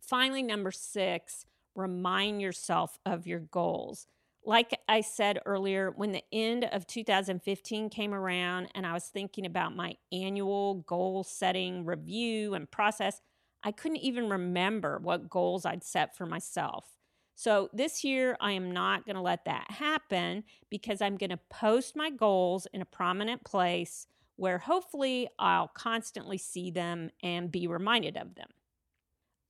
Finally, 0.00 0.42
number 0.42 0.70
six, 0.70 1.46
remind 1.74 2.40
yourself 2.40 2.98
of 3.06 3.26
your 3.26 3.40
goals. 3.40 4.06
Like 4.44 4.78
I 4.88 5.00
said 5.00 5.40
earlier, 5.44 5.90
when 5.90 6.12
the 6.12 6.22
end 6.32 6.64
of 6.64 6.86
2015 6.86 7.90
came 7.90 8.14
around 8.14 8.68
and 8.74 8.86
I 8.86 8.92
was 8.92 9.06
thinking 9.06 9.44
about 9.44 9.74
my 9.74 9.96
annual 10.12 10.76
goal 10.86 11.24
setting 11.24 11.84
review 11.84 12.54
and 12.54 12.70
process, 12.70 13.20
I 13.66 13.72
couldn't 13.72 13.98
even 13.98 14.30
remember 14.30 15.00
what 15.02 15.28
goals 15.28 15.66
I'd 15.66 15.82
set 15.82 16.16
for 16.16 16.24
myself. 16.24 16.86
So 17.34 17.68
this 17.72 18.04
year, 18.04 18.36
I 18.40 18.52
am 18.52 18.70
not 18.70 19.04
going 19.04 19.16
to 19.16 19.22
let 19.22 19.44
that 19.46 19.68
happen 19.72 20.44
because 20.70 21.02
I'm 21.02 21.16
going 21.16 21.30
to 21.30 21.40
post 21.50 21.96
my 21.96 22.08
goals 22.08 22.68
in 22.72 22.80
a 22.80 22.86
prominent 22.86 23.42
place 23.42 24.06
where 24.36 24.58
hopefully 24.58 25.28
I'll 25.40 25.66
constantly 25.66 26.38
see 26.38 26.70
them 26.70 27.10
and 27.24 27.50
be 27.50 27.66
reminded 27.66 28.16
of 28.16 28.36
them. 28.36 28.48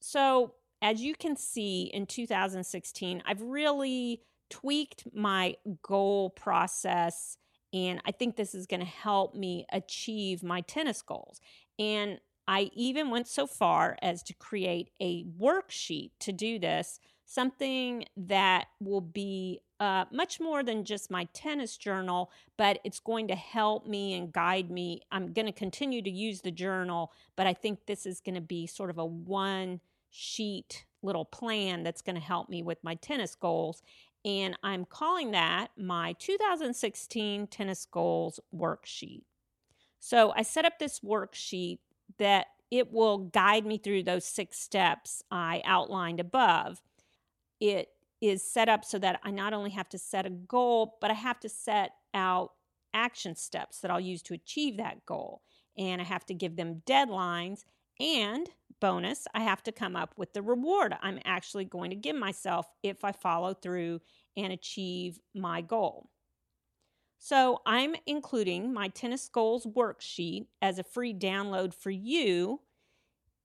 So, 0.00 0.54
as 0.80 1.02
you 1.02 1.14
can 1.14 1.36
see 1.36 1.90
in 1.92 2.06
2016, 2.06 3.22
I've 3.26 3.42
really 3.42 4.22
tweaked 4.48 5.04
my 5.14 5.56
goal 5.82 6.30
process. 6.30 7.36
And 7.74 8.00
I 8.06 8.12
think 8.12 8.36
this 8.36 8.54
is 8.54 8.66
going 8.66 8.80
to 8.80 8.86
help 8.86 9.34
me 9.34 9.66
achieve 9.72 10.42
my 10.42 10.62
tennis 10.62 11.02
goals. 11.02 11.40
And 11.78 12.18
I 12.48 12.70
even 12.74 13.10
went 13.10 13.26
so 13.28 13.46
far 13.46 13.96
as 14.02 14.22
to 14.24 14.34
create 14.34 14.90
a 15.00 15.24
worksheet 15.24 16.10
to 16.20 16.32
do 16.32 16.58
this, 16.58 17.00
something 17.24 18.04
that 18.16 18.66
will 18.80 19.00
be 19.00 19.60
uh, 19.80 20.04
much 20.10 20.40
more 20.40 20.62
than 20.62 20.84
just 20.84 21.10
my 21.10 21.26
tennis 21.32 21.76
journal, 21.76 22.30
but 22.56 22.78
it's 22.84 23.00
going 23.00 23.28
to 23.28 23.34
help 23.34 23.86
me 23.86 24.14
and 24.14 24.32
guide 24.32 24.70
me. 24.70 25.02
I'm 25.10 25.32
going 25.32 25.46
to 25.46 25.52
continue 25.52 26.02
to 26.02 26.10
use 26.10 26.40
the 26.40 26.50
journal, 26.50 27.12
but 27.34 27.46
I 27.46 27.52
think 27.52 27.80
this 27.86 28.06
is 28.06 28.20
going 28.20 28.36
to 28.36 28.40
be 28.40 28.66
sort 28.66 28.90
of 28.90 28.98
a 28.98 29.04
one 29.04 29.80
sheet 30.10 30.86
little 31.02 31.24
plan 31.24 31.82
that's 31.82 32.00
going 32.00 32.16
to 32.16 32.22
help 32.22 32.48
me 32.48 32.62
with 32.62 32.78
my 32.82 32.94
tennis 32.94 33.34
goals. 33.34 33.82
And 34.24 34.56
I'm 34.62 34.84
calling 34.84 35.32
that 35.32 35.70
my 35.76 36.14
2016 36.18 37.46
Tennis 37.48 37.86
Goals 37.86 38.40
Worksheet. 38.54 39.22
So 40.00 40.32
I 40.36 40.42
set 40.42 40.64
up 40.64 40.78
this 40.78 41.00
worksheet 41.00 41.78
that 42.18 42.46
it 42.70 42.92
will 42.92 43.18
guide 43.18 43.64
me 43.64 43.78
through 43.78 44.02
those 44.02 44.24
six 44.24 44.58
steps 44.58 45.22
I 45.30 45.62
outlined 45.64 46.20
above. 46.20 46.80
It 47.60 47.88
is 48.20 48.42
set 48.42 48.68
up 48.68 48.84
so 48.84 48.98
that 48.98 49.20
I 49.22 49.30
not 49.30 49.52
only 49.52 49.70
have 49.70 49.88
to 49.90 49.98
set 49.98 50.26
a 50.26 50.30
goal, 50.30 50.96
but 51.00 51.10
I 51.10 51.14
have 51.14 51.38
to 51.40 51.48
set 51.48 51.92
out 52.14 52.52
action 52.94 53.36
steps 53.36 53.80
that 53.80 53.90
I'll 53.90 54.00
use 54.00 54.22
to 54.22 54.34
achieve 54.34 54.78
that 54.78 55.04
goal. 55.06 55.42
And 55.78 56.00
I 56.00 56.04
have 56.04 56.24
to 56.26 56.34
give 56.34 56.56
them 56.56 56.82
deadlines. 56.86 57.60
And 58.00 58.48
bonus, 58.80 59.26
I 59.34 59.40
have 59.40 59.62
to 59.64 59.72
come 59.72 59.96
up 59.96 60.14
with 60.16 60.32
the 60.32 60.42
reward 60.42 60.94
I'm 61.00 61.18
actually 61.24 61.64
going 61.64 61.90
to 61.90 61.96
give 61.96 62.16
myself 62.16 62.66
if 62.82 63.04
I 63.04 63.12
follow 63.12 63.54
through 63.54 64.00
and 64.36 64.52
achieve 64.52 65.18
my 65.34 65.62
goal. 65.62 66.10
So, 67.18 67.60
I'm 67.66 67.94
including 68.06 68.72
my 68.72 68.88
tennis 68.88 69.28
goals 69.28 69.66
worksheet 69.66 70.46
as 70.60 70.78
a 70.78 70.84
free 70.84 71.14
download 71.14 71.74
for 71.74 71.90
you. 71.90 72.60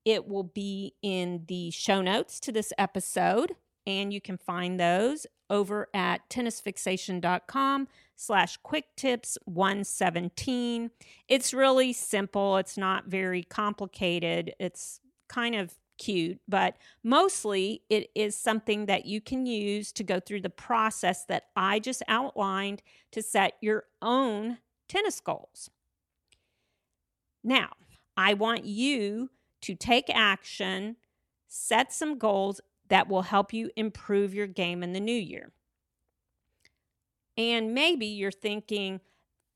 It 0.03 0.27
will 0.27 0.43
be 0.43 0.93
in 1.01 1.43
the 1.47 1.71
show 1.71 2.01
notes 2.01 2.39
to 2.41 2.51
this 2.51 2.73
episode, 2.77 3.55
and 3.85 4.11
you 4.13 4.19
can 4.19 4.37
find 4.37 4.79
those 4.79 5.25
over 5.49 5.89
at 5.93 6.29
tennisfixation.com 6.29 7.87
slash 8.15 8.57
quick 8.57 8.85
tips 8.95 9.37
117 9.45 10.91
it's 11.27 11.53
really 11.53 11.93
simple. 11.93 12.57
It's 12.57 12.77
not 12.77 13.05
very 13.07 13.43
complicated. 13.43 14.53
It's 14.59 14.99
kind 15.29 15.55
of 15.55 15.73
cute, 16.01 16.39
but 16.47 16.75
mostly 17.03 17.83
it 17.89 18.09
is 18.15 18.35
something 18.35 18.87
that 18.87 19.05
you 19.05 19.21
can 19.21 19.45
use 19.45 19.91
to 19.93 20.03
go 20.03 20.19
through 20.19 20.41
the 20.41 20.49
process 20.49 21.25
that 21.25 21.43
I 21.55 21.79
just 21.79 22.01
outlined 22.07 22.81
to 23.11 23.21
set 23.21 23.53
your 23.61 23.83
own 24.01 24.57
tennis 24.89 25.19
goals. 25.19 25.69
Now, 27.43 27.69
I 28.17 28.33
want 28.33 28.65
you 28.65 29.29
to 29.61 29.75
take 29.75 30.09
action, 30.09 30.95
set 31.47 31.93
some 31.93 32.17
goals 32.17 32.61
that 32.89 33.07
will 33.07 33.21
help 33.21 33.53
you 33.53 33.69
improve 33.75 34.33
your 34.33 34.47
game 34.47 34.83
in 34.83 34.93
the 34.93 34.99
new 34.99 35.11
year. 35.13 35.51
And 37.37 37.73
maybe 37.73 38.07
you're 38.07 38.31
thinking, 38.31 39.01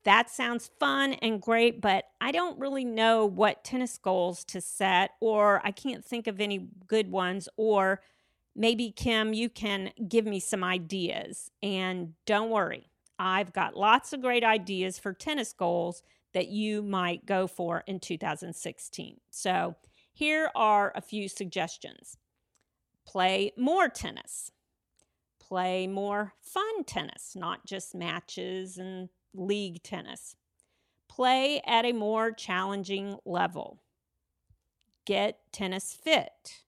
that 0.06 0.30
sounds 0.30 0.70
fun 0.78 1.14
and 1.14 1.42
great, 1.42 1.80
but 1.80 2.04
I 2.20 2.30
don't 2.30 2.60
really 2.60 2.84
know 2.84 3.26
what 3.26 3.64
tennis 3.64 3.98
goals 3.98 4.44
to 4.44 4.60
set, 4.60 5.10
or 5.20 5.60
I 5.64 5.72
can't 5.72 6.04
think 6.04 6.28
of 6.28 6.40
any 6.40 6.68
good 6.86 7.10
ones. 7.10 7.48
Or 7.56 8.00
maybe, 8.54 8.92
Kim, 8.92 9.34
you 9.34 9.48
can 9.48 9.90
give 10.08 10.24
me 10.24 10.38
some 10.38 10.62
ideas. 10.62 11.50
And 11.60 12.14
don't 12.24 12.50
worry, 12.50 12.88
I've 13.18 13.52
got 13.52 13.76
lots 13.76 14.12
of 14.12 14.22
great 14.22 14.44
ideas 14.44 14.96
for 14.96 15.12
tennis 15.12 15.52
goals 15.52 16.04
that 16.34 16.48
you 16.48 16.82
might 16.82 17.26
go 17.26 17.48
for 17.48 17.82
in 17.88 17.98
2016. 17.98 19.16
So 19.30 19.74
here 20.12 20.50
are 20.54 20.92
a 20.94 21.00
few 21.00 21.28
suggestions 21.28 22.16
play 23.04 23.52
more 23.56 23.88
tennis, 23.88 24.52
play 25.40 25.88
more 25.88 26.32
fun 26.40 26.84
tennis, 26.84 27.32
not 27.34 27.66
just 27.66 27.94
matches 27.94 28.78
and 28.78 29.08
league 29.38 29.82
tennis. 29.82 30.36
Play 31.08 31.62
at 31.66 31.84
a 31.84 31.92
more 31.92 32.32
challenging 32.32 33.16
level. 33.24 33.80
Get 35.06 35.38
tennis 35.52 35.94
fit. 35.94 36.64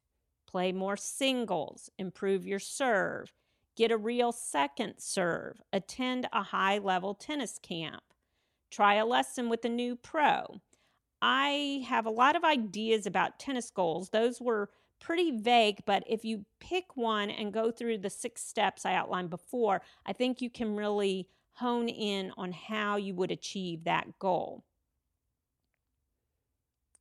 Play 0.46 0.72
more 0.72 0.96
singles. 0.96 1.90
Improve 1.98 2.46
your 2.46 2.58
serve. 2.58 3.32
Get 3.76 3.90
a 3.90 3.96
real 3.96 4.32
second 4.32 4.94
serve. 4.98 5.60
Attend 5.72 6.28
a 6.32 6.42
high 6.42 6.78
level 6.78 7.14
tennis 7.14 7.58
camp. 7.62 8.02
Try 8.70 8.94
a 8.94 9.06
lesson 9.06 9.48
with 9.48 9.64
a 9.64 9.68
new 9.68 9.96
pro. 9.96 10.60
I 11.20 11.84
have 11.88 12.06
a 12.06 12.10
lot 12.10 12.36
of 12.36 12.44
ideas 12.44 13.06
about 13.06 13.38
tennis 13.38 13.70
goals. 13.70 14.10
Those 14.10 14.40
were 14.40 14.70
pretty 15.00 15.30
vague, 15.30 15.80
but 15.84 16.04
if 16.06 16.24
you 16.24 16.44
pick 16.60 16.96
one 16.96 17.30
and 17.30 17.52
go 17.52 17.70
through 17.70 17.98
the 17.98 18.10
six 18.10 18.42
steps 18.42 18.84
I 18.84 18.94
outlined 18.94 19.30
before, 19.30 19.80
I 20.06 20.12
think 20.12 20.40
you 20.40 20.50
can 20.50 20.76
really 20.76 21.28
hone 21.58 21.88
in 21.88 22.32
on 22.36 22.52
how 22.52 22.96
you 22.96 23.14
would 23.14 23.30
achieve 23.30 23.84
that 23.84 24.18
goal. 24.18 24.64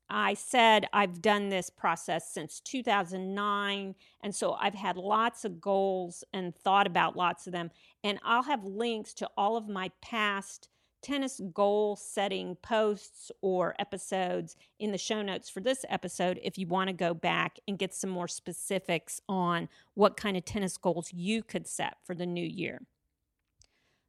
I 0.10 0.36
said 0.36 0.88
I've 0.93 1.22
done 1.22 1.50
this 1.50 1.70
process 1.70 2.32
since 2.32 2.62
2009, 2.62 3.96
and 4.22 4.36
so 4.36 4.54
I've 4.54 4.74
had 4.74 4.96
lots 4.96 5.43
of 5.43 5.60
goals 5.60 6.24
and 6.34 6.56
thought 6.56 6.88
about 6.88 7.17
lots 7.17 7.46
of 7.46 7.54
them. 7.54 7.72
And 8.04 8.20
I'll 8.24 8.43
have 8.43 8.63
links 8.63 9.13
to 9.15 9.30
all 9.38 9.58
of 9.58 9.67
my 9.67 9.91
past 10.02 10.70
tennis 11.02 11.41
goal 11.54 11.96
setting 11.96 12.56
posts 12.56 13.32
or 13.41 13.76
episodes 13.80 14.56
in 14.80 14.91
the 14.91 14.98
show 14.98 15.22
notes 15.22 15.50
for 15.50 15.60
this 15.60 15.86
episode 15.89 16.39
if 16.41 16.58
you 16.58 16.67
want 16.67 16.88
to 16.88 16.93
go 16.93 17.13
back 17.13 17.60
and 17.67 17.78
get 17.78 17.93
some 17.93 18.10
more 18.10 18.28
specifics 18.28 19.22
on 19.30 19.70
what 19.93 20.17
kind 20.17 20.38
of 20.38 20.46
tennis 20.46 20.78
goals 20.78 21.12
you 21.13 21.43
could 21.43 21.67
set 21.67 21.98
for 22.06 22.15
the 22.15 22.26
new 22.26 22.46
year. 22.46 22.82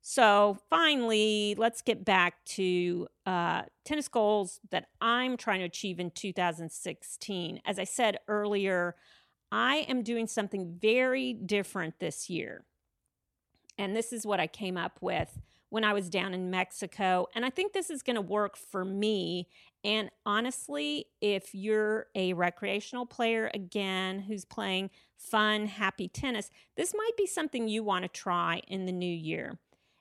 So 0.00 0.58
finally, 0.70 1.54
let's 1.58 1.82
get 1.82 2.04
back 2.04 2.44
to 2.46 3.08
uh, 3.26 3.62
tennis 3.84 4.08
goals 4.08 4.60
that 4.70 4.86
I'm 5.00 5.36
trying 5.36 5.60
to 5.60 5.66
achieve 5.66 6.00
in 6.00 6.10
2016. 6.12 7.60
As 7.66 7.78
I 7.78 7.84
said 7.84 8.18
earlier, 8.26 8.94
I 9.50 9.86
am 9.88 10.02
doing 10.02 10.26
something 10.26 10.76
very 10.80 11.32
different 11.32 11.98
this 11.98 12.30
year. 12.30 12.64
And 13.76 13.94
this 13.94 14.12
is 14.12 14.26
what 14.26 14.40
I 14.40 14.46
came 14.46 14.76
up 14.76 14.98
with 15.00 15.38
when 15.70 15.84
I 15.84 15.92
was 15.92 16.08
down 16.08 16.34
in 16.34 16.50
Mexico. 16.50 17.26
And 17.34 17.44
I 17.44 17.50
think 17.50 17.72
this 17.72 17.90
is 17.90 18.02
going 18.02 18.16
to 18.16 18.22
work 18.22 18.56
for 18.56 18.84
me. 18.84 19.48
And 19.84 20.10
honestly, 20.24 21.06
if 21.20 21.54
you're 21.54 22.06
a 22.14 22.32
recreational 22.32 23.06
player 23.06 23.50
again 23.54 24.20
who's 24.20 24.44
playing 24.44 24.90
fun, 25.16 25.66
happy 25.66 26.08
tennis, 26.08 26.50
this 26.76 26.94
might 26.96 27.16
be 27.16 27.26
something 27.26 27.68
you 27.68 27.82
want 27.82 28.04
to 28.04 28.08
try 28.08 28.62
in 28.66 28.86
the 28.86 28.92
new 28.92 29.06
year. 29.06 29.58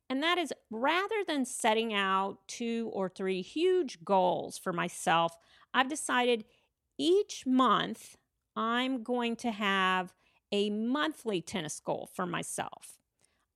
And 0.09 0.23
that 0.23 0.37
is 0.37 0.53
rather 0.69 1.23
than 1.27 1.45
setting 1.45 1.93
out 1.93 2.39
two 2.47 2.89
or 2.93 3.09
three 3.09 3.41
huge 3.41 4.03
goals 4.03 4.57
for 4.57 4.71
myself, 4.71 5.35
I've 5.73 5.89
decided 5.89 6.45
each 6.97 7.45
month 7.45 8.15
I'm 8.55 9.03
going 9.03 9.35
to 9.37 9.51
have 9.51 10.13
a 10.51 10.69
monthly 10.69 11.41
tennis 11.41 11.79
goal 11.79 12.09
for 12.15 12.25
myself. 12.25 12.97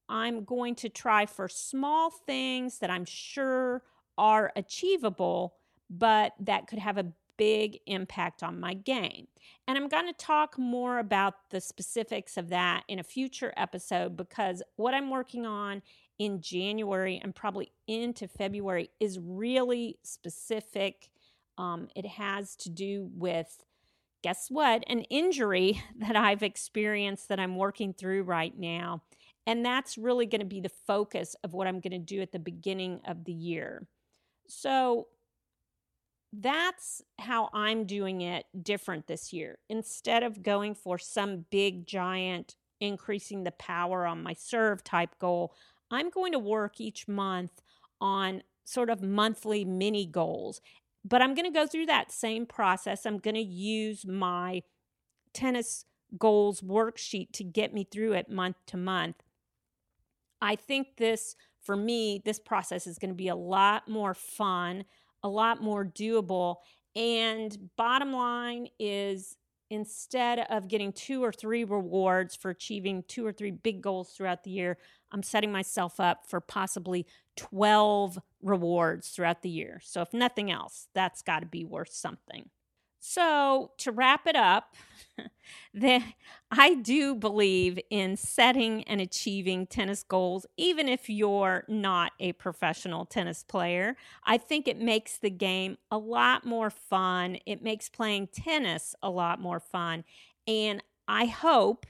I'm 0.10 0.44
going 0.44 0.76
to 0.76 0.90
try 0.90 1.26
for 1.26 1.48
small 1.48 2.12
things 2.12 2.80
that 2.80 2.92
I'm 2.92 3.06
sure 3.06 3.84
are 4.18 4.52
achievable, 4.56 5.56
but 5.90 6.34
that 6.40 6.68
could 6.68 6.80
have 6.80 6.98
a 6.98 7.08
big 7.38 7.80
impact 7.88 8.44
on 8.44 8.60
my 8.60 8.74
game. 8.74 9.28
And 9.68 9.78
I'm 9.78 9.88
going 9.88 10.06
to 10.06 10.14
talk 10.14 10.60
more 10.60 11.00
about 11.00 11.50
the 11.50 11.62
specifics 11.62 12.38
of 12.38 12.50
that 12.50 12.84
in 12.88 13.00
a 13.00 13.04
future 13.04 13.54
episode 13.58 14.16
because 14.16 14.62
what 14.76 14.94
I'm 14.94 15.10
working 15.10 15.46
on 15.46 15.82
in 16.22 16.40
January 16.40 17.20
and 17.24 17.34
probably 17.34 17.72
into 17.88 18.28
February 18.28 18.92
is 19.00 19.18
really 19.20 19.98
specific. 20.04 21.10
Um, 21.58 21.88
it 21.96 22.06
has 22.06 22.56
to 22.58 22.70
do 22.70 23.10
with, 23.16 23.64
guess 24.22 24.46
what, 24.52 24.84
an 24.86 25.00
injury 25.10 25.82
that 25.98 26.16
I've 26.16 26.44
experienced 26.44 27.28
that 27.30 27.40
I'm 27.40 27.56
working 27.56 27.96
through 27.96 28.22
right 28.22 28.56
now. 28.56 29.02
And 29.48 29.66
that's 29.66 29.98
really 29.98 30.28
going 30.28 30.42
to 30.42 30.46
be 30.46 30.62
the 30.62 30.70
focus 30.86 31.36
of 31.44 31.54
what 31.54 31.66
I'm 31.66 31.80
going 31.80 31.90
to 31.94 31.98
do 31.98 32.22
at 32.22 32.32
the 32.32 32.38
beginning 32.38 33.02
of 33.08 33.26
the 33.26 33.34
year. 33.34 33.88
So 34.48 35.08
that's 36.32 37.02
how 37.18 37.50
I'm 37.52 37.86
doing 37.86 38.22
it 38.22 38.46
different 38.62 39.08
this 39.08 39.34
year. 39.34 39.58
Instead 39.70 40.22
of 40.22 40.44
going 40.44 40.76
for 40.76 41.00
some 41.00 41.46
big, 41.50 41.88
giant, 41.88 42.58
increasing 42.80 43.44
the 43.44 43.52
power 43.52 44.06
on 44.06 44.22
my 44.22 44.34
serve 44.34 44.84
type 44.84 45.18
goal, 45.18 45.56
I'm 45.92 46.10
going 46.10 46.32
to 46.32 46.40
work 46.40 46.80
each 46.80 47.08
month 47.08 47.62
on 48.00 48.44
sort 48.64 48.90
of 48.90 49.04
monthly 49.04 49.66
mini 49.66 50.06
goals. 50.06 50.62
But 51.04 51.22
I'm 51.22 51.34
going 51.36 51.52
to 51.52 51.60
go 51.60 51.68
through 51.68 51.88
that 51.88 52.12
same 52.12 52.46
process. 52.46 53.06
I'm 53.06 53.18
going 53.18 53.36
to 53.36 53.42
use 53.42 54.06
my 54.06 54.64
tennis 55.34 55.86
goals 56.18 56.62
worksheet 56.62 57.32
to 57.34 57.44
get 57.44 57.74
me 57.74 57.84
through 57.84 58.14
it 58.14 58.30
month 58.30 58.58
to 58.68 58.78
month. 58.78 59.16
I 60.42 60.56
think 60.56 60.98
this, 60.98 61.36
for 61.62 61.76
me, 61.76 62.22
this 62.24 62.40
process 62.40 62.88
is 62.88 62.98
going 62.98 63.12
to 63.12 63.16
be 63.16 63.28
a 63.28 63.36
lot 63.36 63.88
more 63.88 64.14
fun, 64.14 64.86
a 65.24 65.30
lot 65.30 65.62
more 65.62 65.86
doable. 65.86 66.58
And 66.96 67.70
bottom 67.78 68.14
line 68.14 68.68
is 68.80 69.38
instead 69.70 70.46
of 70.50 70.68
getting 70.68 70.92
two 70.92 71.24
or 71.24 71.32
three 71.32 71.64
rewards 71.64 72.36
for 72.36 72.50
achieving 72.50 73.04
two 73.08 73.26
or 73.26 73.32
three 73.32 73.52
big 73.52 73.82
goals 73.82 74.12
throughout 74.12 74.44
the 74.44 74.52
year, 74.52 74.78
I'm 75.12 75.24
setting 75.24 75.52
myself 75.52 76.00
up 76.00 76.26
for 76.28 76.40
possibly 76.40 77.06
12 77.38 78.20
rewards 78.42 79.10
throughout 79.10 79.42
the 79.42 79.50
year. 79.50 79.80
So, 79.84 80.02
if 80.02 80.14
nothing 80.14 80.52
else, 80.52 80.88
that's 80.94 81.22
got 81.22 81.40
to 81.40 81.46
be 81.46 81.66
worth 81.66 81.94
something. 81.94 82.50
So, 83.04 83.72
to 83.80 83.92
wrap 83.92 84.28
it 84.28 84.36
up, 84.36 84.76
the, 85.74 86.02
I 86.52 86.76
do 86.76 87.16
believe 87.16 87.80
in 87.90 88.16
setting 88.16 88.84
and 88.84 89.02
achieving 89.02 89.66
tennis 89.66 90.04
goals, 90.04 90.46
even 90.56 90.88
if 90.88 91.10
you're 91.10 91.64
not 91.68 92.12
a 92.20 92.34
professional 92.34 93.06
tennis 93.06 93.44
player. 93.44 93.98
I 94.24 94.38
think 94.38 94.68
it 94.68 94.80
makes 94.80 95.18
the 95.18 95.32
game 95.32 95.78
a 95.90 95.98
lot 95.98 96.46
more 96.46 96.70
fun. 96.70 97.38
It 97.48 97.64
makes 97.64 97.90
playing 97.90 98.28
tennis 98.28 98.94
a 99.02 99.10
lot 99.10 99.42
more 99.42 99.60
fun. 99.60 100.04
And 100.48 100.84
I 101.08 101.26
hope 101.26 101.88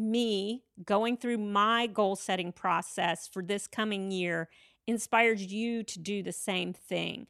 me 0.00 0.64
going 0.84 1.16
through 1.16 1.38
my 1.38 1.86
goal 1.86 2.16
setting 2.16 2.52
process 2.52 3.28
for 3.28 3.42
this 3.42 3.66
coming 3.66 4.10
year 4.10 4.48
inspires 4.86 5.44
you 5.44 5.82
to 5.84 5.98
do 5.98 6.22
the 6.22 6.32
same 6.32 6.72
thing. 6.72 7.26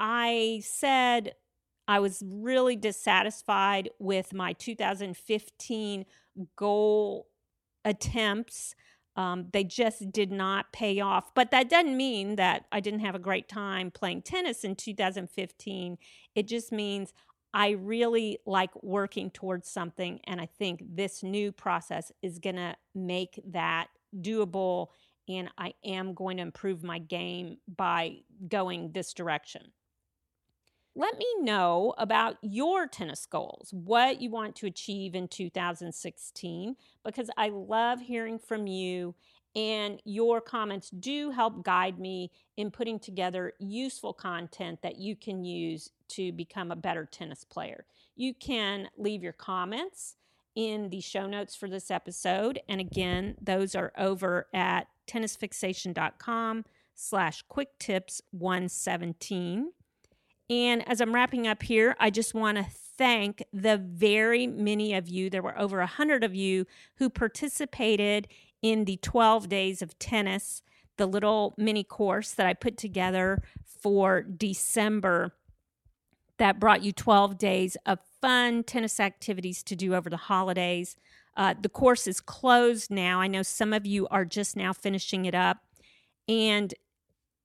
I 0.00 0.62
said 0.64 1.34
I 1.86 2.00
was 2.00 2.22
really 2.26 2.76
dissatisfied 2.76 3.90
with 3.98 4.32
my 4.32 4.54
2015 4.54 6.06
goal 6.56 7.26
attempts. 7.84 8.74
Um, 9.16 9.48
they 9.52 9.64
just 9.64 10.10
did 10.10 10.32
not 10.32 10.72
pay 10.72 11.00
off. 11.00 11.34
But 11.34 11.50
that 11.50 11.68
doesn't 11.68 11.96
mean 11.96 12.36
that 12.36 12.64
I 12.72 12.80
didn't 12.80 13.00
have 13.00 13.14
a 13.14 13.20
great 13.20 13.48
time 13.48 13.90
playing 13.90 14.22
tennis 14.22 14.64
in 14.64 14.74
2015. 14.76 15.98
It 16.34 16.48
just 16.48 16.72
means 16.72 17.12
I 17.54 17.70
really 17.70 18.38
like 18.44 18.70
working 18.82 19.30
towards 19.30 19.70
something. 19.70 20.20
And 20.24 20.40
I 20.40 20.46
think 20.46 20.82
this 20.86 21.22
new 21.22 21.52
process 21.52 22.10
is 22.20 22.40
going 22.40 22.56
to 22.56 22.74
make 22.94 23.40
that 23.52 23.86
doable. 24.20 24.88
And 25.28 25.48
I 25.56 25.74
am 25.84 26.14
going 26.14 26.36
to 26.38 26.42
improve 26.42 26.82
my 26.82 26.98
game 26.98 27.58
by 27.68 28.16
going 28.48 28.92
this 28.92 29.14
direction 29.14 29.72
let 30.96 31.18
me 31.18 31.26
know 31.40 31.94
about 31.98 32.36
your 32.40 32.86
tennis 32.86 33.26
goals, 33.26 33.70
what 33.72 34.20
you 34.20 34.30
want 34.30 34.54
to 34.56 34.66
achieve 34.66 35.14
in 35.14 35.26
2016, 35.26 36.76
because 37.04 37.30
I 37.36 37.48
love 37.48 38.00
hearing 38.00 38.38
from 38.38 38.66
you. 38.66 39.14
And 39.56 40.00
your 40.04 40.40
comments 40.40 40.90
do 40.90 41.30
help 41.30 41.62
guide 41.62 41.98
me 41.98 42.32
in 42.56 42.70
putting 42.70 42.98
together 42.98 43.52
useful 43.60 44.12
content 44.12 44.82
that 44.82 44.96
you 44.96 45.14
can 45.14 45.44
use 45.44 45.90
to 46.08 46.32
become 46.32 46.72
a 46.72 46.76
better 46.76 47.06
tennis 47.06 47.44
player. 47.44 47.84
You 48.16 48.34
can 48.34 48.88
leave 48.98 49.22
your 49.22 49.32
comments 49.32 50.16
in 50.54 50.90
the 50.90 51.00
show 51.00 51.26
notes 51.26 51.54
for 51.54 51.68
this 51.68 51.90
episode. 51.90 52.60
And 52.68 52.80
again, 52.80 53.36
those 53.40 53.74
are 53.74 53.92
over 53.96 54.46
at 54.52 54.88
tennisfixation.com 55.06 56.64
slash 56.94 57.42
quick 57.48 57.78
tips 57.78 58.22
117. 58.30 59.72
And 60.50 60.88
as 60.88 61.00
I'm 61.00 61.14
wrapping 61.14 61.46
up 61.46 61.62
here, 61.62 61.96
I 61.98 62.10
just 62.10 62.34
want 62.34 62.58
to 62.58 62.66
thank 62.96 63.42
the 63.52 63.78
very 63.78 64.46
many 64.46 64.94
of 64.94 65.08
you, 65.08 65.30
there 65.30 65.42
were 65.42 65.58
over 65.58 65.78
a 65.78 65.82
100 65.82 66.22
of 66.22 66.34
you 66.34 66.66
who 66.96 67.08
participated 67.10 68.28
in 68.64 68.86
the 68.86 68.96
12 69.02 69.50
days 69.50 69.82
of 69.82 69.98
tennis, 69.98 70.62
the 70.96 71.04
little 71.04 71.52
mini 71.58 71.84
course 71.84 72.30
that 72.30 72.46
I 72.46 72.54
put 72.54 72.78
together 72.78 73.42
for 73.66 74.22
December 74.22 75.34
that 76.38 76.58
brought 76.58 76.82
you 76.82 76.90
12 76.90 77.36
days 77.36 77.76
of 77.84 77.98
fun 78.22 78.64
tennis 78.64 78.98
activities 78.98 79.62
to 79.64 79.76
do 79.76 79.94
over 79.94 80.08
the 80.08 80.16
holidays. 80.16 80.96
Uh, 81.36 81.52
the 81.60 81.68
course 81.68 82.06
is 82.06 82.22
closed 82.22 82.90
now. 82.90 83.20
I 83.20 83.26
know 83.26 83.42
some 83.42 83.74
of 83.74 83.84
you 83.84 84.08
are 84.08 84.24
just 84.24 84.56
now 84.56 84.72
finishing 84.72 85.26
it 85.26 85.34
up. 85.34 85.58
And 86.26 86.72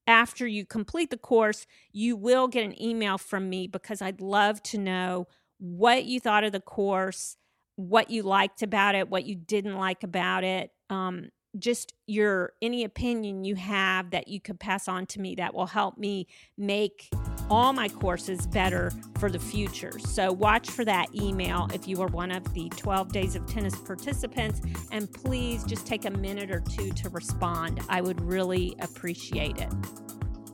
after 0.07 0.47
you 0.47 0.65
complete 0.65 1.09
the 1.09 1.17
course, 1.17 1.67
you 1.91 2.15
will 2.15 2.47
get 2.47 2.63
an 2.63 2.81
email 2.81 3.17
from 3.17 3.49
me 3.49 3.67
because 3.67 4.01
I'd 4.01 4.21
love 4.21 4.63
to 4.63 4.77
know 4.77 5.27
what 5.57 6.05
you 6.05 6.21
thought 6.21 6.45
of 6.45 6.53
the 6.53 6.61
course, 6.61 7.35
what 7.75 8.09
you 8.09 8.23
liked 8.23 8.63
about 8.63 8.95
it, 8.95 9.09
what 9.09 9.25
you 9.25 9.35
didn't 9.35 9.75
like 9.75 10.01
about 10.03 10.45
it. 10.45 10.71
Um, 10.89 11.29
just 11.57 11.93
your 12.05 12.53
any 12.61 12.83
opinion 12.83 13.43
you 13.43 13.55
have 13.55 14.11
that 14.11 14.27
you 14.27 14.39
could 14.39 14.59
pass 14.59 14.87
on 14.87 15.05
to 15.07 15.19
me 15.19 15.33
that 15.35 15.53
will 15.53 15.65
help 15.65 15.97
me 15.97 16.27
make 16.57 17.09
all 17.49 17.73
my 17.73 17.89
courses 17.89 18.45
better 18.45 18.91
for 19.17 19.31
the 19.31 19.39
future. 19.39 19.97
So 19.97 20.31
watch 20.31 20.69
for 20.69 20.85
that 20.85 21.07
email 21.15 21.67
if 21.73 21.87
you 21.87 21.99
are 22.01 22.07
one 22.07 22.31
of 22.31 22.53
the 22.53 22.69
12 22.69 23.11
days 23.11 23.35
of 23.35 23.47
tennis 23.47 23.75
participants 23.75 24.61
and 24.91 25.11
please 25.11 25.63
just 25.63 25.87
take 25.87 26.05
a 26.05 26.11
minute 26.11 26.51
or 26.51 26.59
two 26.59 26.91
to 26.91 27.09
respond. 27.09 27.79
I 27.89 28.01
would 28.01 28.21
really 28.21 28.75
appreciate 28.79 29.57
it. 29.57 29.73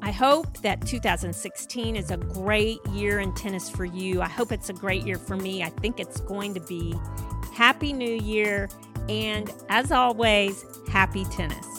I 0.01 0.11
hope 0.11 0.57
that 0.59 0.85
2016 0.85 1.95
is 1.95 2.11
a 2.11 2.17
great 2.17 2.77
year 2.93 3.19
in 3.19 3.33
tennis 3.33 3.69
for 3.69 3.85
you. 3.85 4.21
I 4.21 4.27
hope 4.29 4.51
it's 4.51 4.69
a 4.69 4.73
great 4.73 5.05
year 5.05 5.17
for 5.17 5.35
me. 5.35 5.63
I 5.63 5.69
think 5.69 5.99
it's 5.99 6.21
going 6.21 6.53
to 6.53 6.61
be. 6.61 6.95
Happy 7.53 7.93
New 7.93 8.15
Year 8.15 8.69
and 9.09 9.51
as 9.69 9.91
always, 9.91 10.65
happy 10.87 11.25
tennis. 11.25 11.74